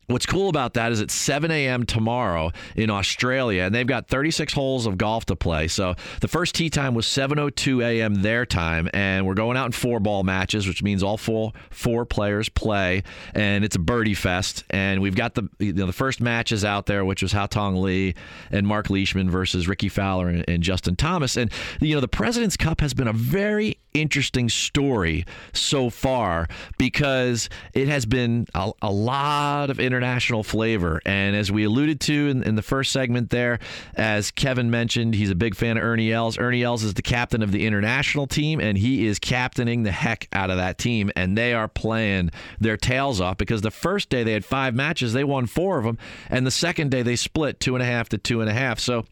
What's 0.07 0.27
cool 0.27 0.49
about 0.49 0.75
that 0.75 0.91
is 0.91 1.01
it's 1.01 1.15
7 1.15 1.49
a.m. 1.49 1.83
tomorrow 1.83 2.51
in 2.75 2.91
Australia, 2.91 3.63
and 3.63 3.73
they've 3.73 3.87
got 3.87 4.07
36 4.07 4.53
holes 4.53 4.85
of 4.85 4.99
golf 4.99 5.25
to 5.25 5.35
play. 5.35 5.67
So 5.67 5.95
the 6.21 6.27
first 6.27 6.53
tee 6.53 6.69
time 6.69 6.93
was 6.93 7.07
7:02 7.07 7.83
a.m. 7.83 8.15
their 8.15 8.45
time, 8.45 8.87
and 8.93 9.25
we're 9.25 9.33
going 9.33 9.57
out 9.57 9.65
in 9.65 9.71
four 9.71 9.99
ball 9.99 10.23
matches, 10.23 10.67
which 10.67 10.83
means 10.83 11.01
all 11.01 11.17
four 11.17 11.53
four 11.71 12.05
players 12.05 12.49
play, 12.49 13.01
and 13.33 13.65
it's 13.65 13.75
a 13.75 13.79
birdie 13.79 14.13
fest. 14.13 14.63
And 14.69 15.01
we've 15.01 15.15
got 15.15 15.33
the 15.33 15.49
you 15.57 15.73
know, 15.73 15.87
the 15.87 15.93
first 15.93 16.21
matches 16.21 16.63
out 16.63 16.85
there, 16.85 17.03
which 17.03 17.23
was 17.23 17.33
Haotong 17.33 17.81
Li 17.81 18.13
and 18.51 18.67
Mark 18.67 18.91
Leishman 18.91 19.29
versus 19.29 19.67
Rickie 19.67 19.89
Fowler 19.89 20.29
and, 20.29 20.45
and 20.47 20.61
Justin 20.61 20.95
Thomas. 20.95 21.35
And 21.35 21.51
you 21.81 21.95
know 21.95 22.01
the 22.01 22.07
President's 22.07 22.57
Cup 22.57 22.79
has 22.81 22.93
been 22.93 23.07
a 23.07 23.13
very 23.13 23.79
interesting 23.95 24.49
story 24.49 25.25
so 25.53 25.89
far 25.89 26.47
because 26.77 27.49
it 27.73 27.87
has 27.87 28.05
been 28.05 28.45
a, 28.53 28.71
a 28.81 28.91
lot 28.91 29.69
of 29.69 29.79
international 29.95 30.43
flavor. 30.43 31.01
And 31.05 31.35
as 31.35 31.51
we 31.51 31.63
alluded 31.63 32.01
to 32.01 32.27
in, 32.27 32.43
in, 32.43 32.55
the 32.55 32.61
first 32.61 32.91
segment 32.91 33.29
there, 33.29 33.59
as 33.95 34.31
Kevin 34.31 34.69
mentioned, 34.69 35.15
he's 35.15 35.29
a 35.29 35.35
big 35.35 35.55
fan 35.55 35.77
of 35.77 35.83
Ernie 35.83 36.11
Els. 36.11 36.37
Ernie 36.37 36.63
Els 36.63 36.83
is 36.83 36.95
the 36.95 37.01
captain 37.01 37.41
of 37.41 37.51
the 37.51 37.65
international 37.65 38.27
team, 38.27 38.59
and 38.59 38.77
he 38.77 39.05
is 39.05 39.19
captaining 39.19 39.83
the 39.83 39.91
heck 39.91 40.27
out 40.33 40.49
of 40.49 40.57
that 40.57 40.77
team. 40.77 41.11
And 41.15 41.37
they 41.37 41.53
are 41.53 41.67
playing 41.67 42.31
their 42.59 42.77
tails 42.77 43.21
off 43.21 43.37
because 43.37 43.61
the 43.61 43.71
first 43.71 44.09
day 44.09 44.23
they 44.23 44.33
had 44.33 44.43
five 44.43 44.75
matches, 44.75 45.13
they 45.13 45.23
won 45.23 45.45
four 45.45 45.77
of 45.77 45.85
them. 45.85 45.97
And 46.29 46.45
the 46.45 46.51
second 46.51 46.91
day 46.91 47.01
they 47.01 47.15
split 47.15 47.59
two 47.59 47.75
and 47.75 47.81
a 47.81 47.85
half 47.85 48.09
to 48.09 48.17
two 48.17 48.41
and 48.41 48.49
a 48.49 48.53
half. 48.53 48.79
So 48.79 49.05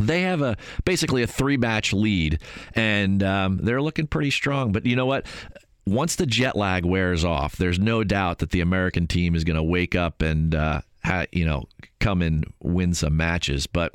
they 0.00 0.22
have 0.22 0.40
a 0.42 0.56
basically 0.84 1.22
a 1.22 1.26
three 1.26 1.56
match 1.56 1.92
lead, 1.92 2.40
and 2.74 3.22
um, 3.22 3.58
they're 3.58 3.82
looking 3.82 4.06
pretty 4.06 4.30
strong. 4.30 4.72
But 4.72 4.86
you 4.86 4.96
know 4.96 5.06
what? 5.06 5.26
Once 5.86 6.16
the 6.16 6.26
jet 6.26 6.56
lag 6.56 6.84
wears 6.84 7.24
off, 7.24 7.56
there's 7.56 7.78
no 7.78 8.04
doubt 8.04 8.38
that 8.38 8.50
the 8.50 8.60
American 8.60 9.06
team 9.06 9.34
is 9.34 9.44
going 9.44 9.56
to 9.56 9.62
wake 9.62 9.94
up 9.94 10.22
and 10.22 10.54
uh, 10.54 10.80
ha- 11.04 11.26
you 11.32 11.44
know 11.44 11.64
come 11.98 12.22
and 12.22 12.44
win 12.62 12.94
some 12.94 13.16
matches. 13.16 13.66
But 13.66 13.92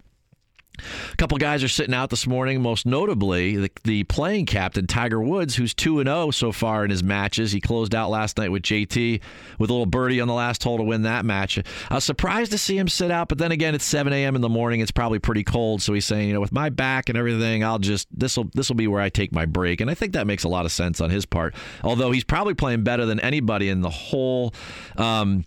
a 1.11 1.15
couple 1.17 1.37
guys 1.37 1.63
are 1.63 1.67
sitting 1.67 1.93
out 1.93 2.09
this 2.09 2.27
morning, 2.27 2.61
most 2.61 2.85
notably 2.85 3.57
the, 3.57 3.71
the 3.83 4.03
playing 4.05 4.45
captain, 4.45 4.87
Tiger 4.87 5.21
Woods, 5.21 5.55
who's 5.55 5.73
2 5.73 6.03
0 6.03 6.31
so 6.31 6.51
far 6.51 6.83
in 6.83 6.91
his 6.91 7.03
matches. 7.03 7.51
He 7.51 7.61
closed 7.61 7.95
out 7.95 8.09
last 8.09 8.37
night 8.37 8.51
with 8.51 8.63
JT 8.63 9.21
with 9.59 9.69
a 9.69 9.73
little 9.73 9.85
birdie 9.85 10.21
on 10.21 10.27
the 10.27 10.33
last 10.33 10.63
hole 10.63 10.77
to 10.77 10.83
win 10.83 11.03
that 11.03 11.25
match. 11.25 11.59
I 11.89 11.95
was 11.95 12.03
surprised 12.03 12.51
to 12.51 12.57
see 12.57 12.77
him 12.77 12.87
sit 12.87 13.11
out, 13.11 13.29
but 13.29 13.37
then 13.37 13.51
again, 13.51 13.75
it's 13.75 13.85
7 13.85 14.11
a.m. 14.11 14.35
in 14.35 14.41
the 14.41 14.49
morning. 14.49 14.79
It's 14.79 14.91
probably 14.91 15.19
pretty 15.19 15.43
cold. 15.43 15.81
So 15.81 15.93
he's 15.93 16.05
saying, 16.05 16.27
you 16.27 16.33
know, 16.33 16.41
with 16.41 16.51
my 16.51 16.69
back 16.69 17.09
and 17.09 17.17
everything, 17.17 17.63
I'll 17.63 17.79
just, 17.79 18.07
this 18.11 18.37
will 18.37 18.49
this 18.53 18.69
will 18.69 18.75
be 18.75 18.87
where 18.87 19.01
I 19.01 19.09
take 19.09 19.31
my 19.31 19.45
break. 19.45 19.81
And 19.81 19.89
I 19.89 19.93
think 19.93 20.13
that 20.13 20.27
makes 20.27 20.43
a 20.43 20.49
lot 20.49 20.65
of 20.65 20.71
sense 20.71 21.01
on 21.01 21.09
his 21.09 21.25
part. 21.25 21.55
Although 21.83 22.11
he's 22.11 22.23
probably 22.23 22.53
playing 22.53 22.83
better 22.83 23.05
than 23.05 23.19
anybody 23.19 23.69
in 23.69 23.81
the 23.81 23.89
whole. 23.89 24.53
Um, 24.97 25.45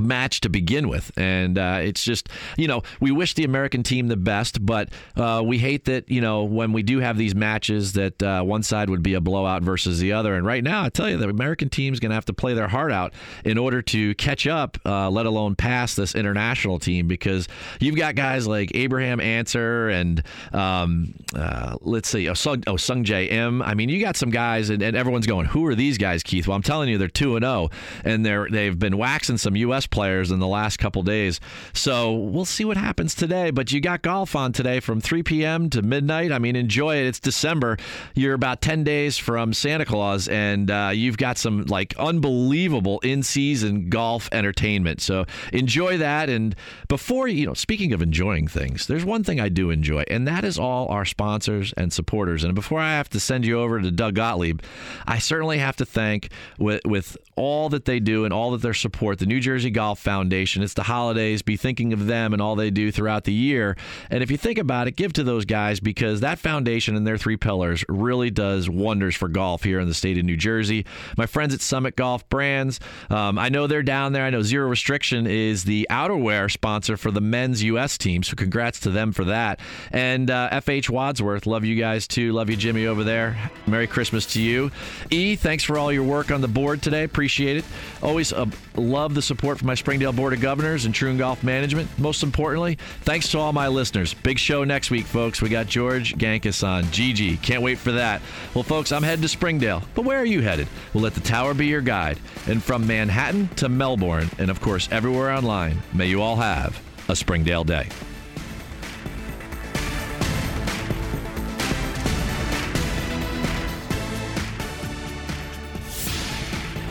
match 0.00 0.40
to 0.40 0.48
begin 0.48 0.88
with. 0.88 1.10
And 1.16 1.58
uh, 1.58 1.78
it's 1.80 2.04
just, 2.04 2.28
you 2.56 2.68
know, 2.68 2.82
we 3.00 3.10
wish 3.10 3.34
the 3.34 3.44
American 3.44 3.82
team 3.82 4.08
the 4.08 4.16
best, 4.16 4.64
but 4.64 4.88
uh, 5.16 5.42
we 5.44 5.58
hate 5.58 5.84
that, 5.86 6.10
you 6.10 6.20
know, 6.20 6.44
when 6.44 6.72
we 6.72 6.82
do 6.82 7.00
have 7.00 7.16
these 7.16 7.34
matches 7.34 7.92
that 7.94 8.22
uh, 8.22 8.42
one 8.42 8.62
side 8.62 8.90
would 8.90 9.02
be 9.02 9.14
a 9.14 9.20
blowout 9.20 9.62
versus 9.62 9.98
the 9.98 10.12
other. 10.12 10.34
And 10.34 10.46
right 10.46 10.64
now, 10.64 10.84
I 10.84 10.88
tell 10.88 11.08
you, 11.08 11.16
the 11.16 11.28
American 11.28 11.68
team's 11.68 12.00
going 12.00 12.10
to 12.10 12.14
have 12.14 12.24
to 12.26 12.32
play 12.32 12.54
their 12.54 12.68
heart 12.68 12.92
out 12.92 13.12
in 13.44 13.58
order 13.58 13.82
to 13.82 14.14
catch 14.14 14.46
up, 14.46 14.78
uh, 14.86 15.10
let 15.10 15.26
alone 15.26 15.54
pass 15.54 15.94
this 15.94 16.14
international 16.14 16.78
team, 16.78 17.06
because 17.06 17.48
you've 17.80 17.96
got 17.96 18.14
guys 18.14 18.46
like 18.46 18.72
Abraham 18.74 19.20
Ancer 19.20 19.88
and 19.88 20.22
um, 20.52 21.14
uh, 21.34 21.76
let's 21.80 22.08
see, 22.08 22.28
oh, 22.28 22.34
Sung, 22.34 22.62
oh, 22.66 22.74
Sungjae 22.74 23.30
Im. 23.30 23.62
I 23.62 23.74
mean, 23.74 23.88
you 23.88 24.00
got 24.00 24.16
some 24.16 24.30
guys, 24.30 24.70
and, 24.70 24.82
and 24.82 24.96
everyone's 24.96 25.26
going, 25.26 25.46
who 25.46 25.66
are 25.66 25.74
these 25.74 25.98
guys, 25.98 26.22
Keith? 26.22 26.46
Well, 26.46 26.56
I'm 26.56 26.62
telling 26.62 26.88
you, 26.88 26.98
they're 26.98 27.08
2 27.08 27.36
and 27.36 27.44
0, 27.44 27.70
and 28.04 28.24
they're, 28.24 28.48
they've 28.50 28.78
been 28.78 28.96
waxing 28.96 29.36
some 29.36 29.56
U.S 29.56 29.86
players 29.90 30.30
in 30.30 30.38
the 30.38 30.46
last 30.46 30.78
couple 30.78 31.02
days. 31.02 31.40
So 31.72 32.12
we'll 32.12 32.44
see 32.44 32.64
what 32.64 32.76
happens 32.76 33.14
today. 33.14 33.50
But 33.50 33.72
you 33.72 33.80
got 33.80 34.02
golf 34.02 34.36
on 34.36 34.52
today 34.52 34.80
from 34.80 35.00
3 35.00 35.22
p.m. 35.22 35.70
to 35.70 35.82
midnight. 35.82 36.32
I 36.32 36.38
mean, 36.38 36.56
enjoy 36.56 36.96
it. 36.96 37.06
It's 37.06 37.20
December. 37.20 37.76
You're 38.14 38.34
about 38.34 38.60
10 38.60 38.84
days 38.84 39.18
from 39.18 39.52
Santa 39.52 39.84
Claus, 39.84 40.28
and 40.28 40.70
uh, 40.70 40.90
you've 40.92 41.18
got 41.18 41.38
some 41.38 41.64
like 41.64 41.94
unbelievable 41.98 43.00
in 43.00 43.22
season 43.22 43.88
golf 43.88 44.28
entertainment. 44.32 45.00
So 45.00 45.26
enjoy 45.52 45.98
that. 45.98 46.30
And 46.30 46.54
before, 46.88 47.28
you 47.28 47.46
know, 47.46 47.54
speaking 47.54 47.92
of 47.92 48.02
enjoying 48.02 48.48
things, 48.48 48.86
there's 48.86 49.04
one 49.04 49.24
thing 49.24 49.40
I 49.40 49.48
do 49.48 49.70
enjoy, 49.70 50.04
and 50.08 50.26
that 50.28 50.44
is 50.44 50.58
all 50.58 50.88
our 50.88 51.04
sponsors 51.04 51.72
and 51.76 51.92
supporters. 51.92 52.44
And 52.44 52.54
before 52.54 52.78
I 52.80 52.92
have 52.92 53.08
to 53.10 53.20
send 53.20 53.44
you 53.44 53.60
over 53.60 53.80
to 53.80 53.90
Doug 53.90 54.14
Gottlieb, 54.14 54.60
I 55.06 55.18
certainly 55.18 55.58
have 55.58 55.76
to 55.76 55.84
thank 55.84 56.30
with, 56.58 56.80
with 56.84 57.16
all 57.36 57.68
that 57.70 57.84
they 57.84 58.00
do 58.00 58.24
and 58.24 58.32
all 58.32 58.52
that 58.52 58.62
their 58.62 58.74
support, 58.74 59.18
the 59.18 59.26
New 59.26 59.40
Jersey 59.40 59.70
Golf 59.70 59.79
Foundation. 59.80 60.62
It's 60.62 60.74
the 60.74 60.82
holidays. 60.82 61.42
Be 61.42 61.56
thinking 61.56 61.92
of 61.92 62.06
them 62.06 62.32
and 62.32 62.40
all 62.40 62.56
they 62.56 62.70
do 62.70 62.92
throughout 62.92 63.24
the 63.24 63.32
year. 63.32 63.76
And 64.10 64.22
if 64.22 64.30
you 64.30 64.36
think 64.36 64.58
about 64.58 64.88
it, 64.88 64.96
give 64.96 65.12
to 65.14 65.24
those 65.24 65.44
guys 65.44 65.80
because 65.80 66.20
that 66.20 66.38
foundation 66.38 66.96
and 66.96 67.06
their 67.06 67.18
three 67.18 67.36
pillars 67.36 67.84
really 67.88 68.30
does 68.30 68.68
wonders 68.68 69.16
for 69.16 69.28
golf 69.28 69.62
here 69.62 69.80
in 69.80 69.88
the 69.88 69.94
state 69.94 70.18
of 70.18 70.24
New 70.24 70.36
Jersey. 70.36 70.86
My 71.16 71.26
friends 71.26 71.54
at 71.54 71.60
Summit 71.60 71.96
Golf 71.96 72.28
Brands, 72.28 72.80
um, 73.08 73.38
I 73.38 73.48
know 73.48 73.66
they're 73.66 73.82
down 73.82 74.12
there. 74.12 74.24
I 74.24 74.30
know 74.30 74.42
Zero 74.42 74.68
Restriction 74.68 75.26
is 75.26 75.64
the 75.64 75.86
outerwear 75.90 76.50
sponsor 76.50 76.96
for 76.96 77.10
the 77.10 77.20
men's 77.20 77.62
U.S. 77.62 77.96
team. 77.98 78.22
So 78.22 78.34
congrats 78.36 78.80
to 78.80 78.90
them 78.90 79.12
for 79.12 79.24
that. 79.24 79.60
And 79.90 80.30
uh, 80.30 80.50
FH 80.52 80.90
Wadsworth, 80.90 81.46
love 81.46 81.64
you 81.64 81.76
guys 81.76 82.06
too. 82.06 82.32
Love 82.32 82.50
you, 82.50 82.56
Jimmy, 82.56 82.86
over 82.86 83.04
there. 83.04 83.50
Merry 83.66 83.86
Christmas 83.86 84.26
to 84.34 84.42
you. 84.42 84.70
E, 85.10 85.36
thanks 85.36 85.64
for 85.64 85.78
all 85.78 85.92
your 85.92 86.04
work 86.04 86.30
on 86.30 86.40
the 86.40 86.48
board 86.48 86.82
today. 86.82 87.04
Appreciate 87.04 87.56
it. 87.58 87.64
Always 88.02 88.32
uh, 88.32 88.46
love 88.76 89.14
the 89.14 89.22
support 89.22 89.59
from 89.60 89.66
my 89.66 89.74
Springdale 89.74 90.12
Board 90.12 90.32
of 90.32 90.40
Governors 90.40 90.86
and 90.86 90.94
Troon 90.94 91.18
Golf 91.18 91.44
Management. 91.44 91.86
Most 91.98 92.22
importantly, 92.22 92.78
thanks 93.02 93.28
to 93.28 93.38
all 93.38 93.52
my 93.52 93.68
listeners. 93.68 94.14
Big 94.14 94.38
show 94.38 94.64
next 94.64 94.90
week, 94.90 95.04
folks. 95.04 95.42
We 95.42 95.50
got 95.50 95.66
George 95.66 96.14
Gankas 96.16 96.66
on. 96.66 96.84
GG. 96.84 97.42
Can't 97.42 97.62
wait 97.62 97.76
for 97.76 97.92
that. 97.92 98.22
Well, 98.54 98.64
folks, 98.64 98.90
I'm 98.90 99.02
heading 99.02 99.20
to 99.20 99.28
Springdale. 99.28 99.82
But 99.94 100.06
where 100.06 100.18
are 100.18 100.24
you 100.24 100.40
headed? 100.40 100.66
We'll 100.94 101.04
let 101.04 101.14
the 101.14 101.20
tower 101.20 101.52
be 101.52 101.66
your 101.66 101.82
guide. 101.82 102.18
And 102.46 102.62
from 102.62 102.86
Manhattan 102.86 103.48
to 103.56 103.68
Melbourne, 103.68 104.30
and 104.38 104.50
of 104.50 104.62
course, 104.62 104.88
everywhere 104.90 105.30
online, 105.30 105.82
may 105.92 106.06
you 106.06 106.22
all 106.22 106.36
have 106.36 106.80
a 107.10 107.14
Springdale 107.14 107.64
day. 107.64 107.88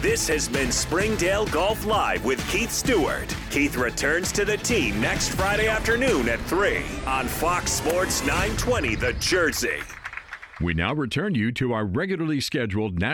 This 0.01 0.29
has 0.29 0.47
been 0.47 0.71
Springdale 0.71 1.45
Golf 1.47 1.85
Live 1.85 2.23
with 2.23 2.39
Keith 2.49 2.71
Stewart. 2.71 3.35
Keith 3.49 3.75
returns 3.75 4.31
to 4.31 4.45
the 4.45 4.55
team 4.55 5.01
next 5.01 5.33
Friday 5.33 5.67
afternoon 5.67 6.29
at 6.29 6.39
3 6.43 6.83
on 7.05 7.27
Fox 7.27 7.73
Sports 7.73 8.21
920 8.21 8.95
The 8.95 9.11
Jersey. 9.13 9.79
We 10.61 10.73
now 10.73 10.93
return 10.93 11.35
you 11.35 11.51
to 11.53 11.73
our 11.73 11.85
regularly 11.85 12.39
scheduled 12.39 12.99
national. 12.99 13.07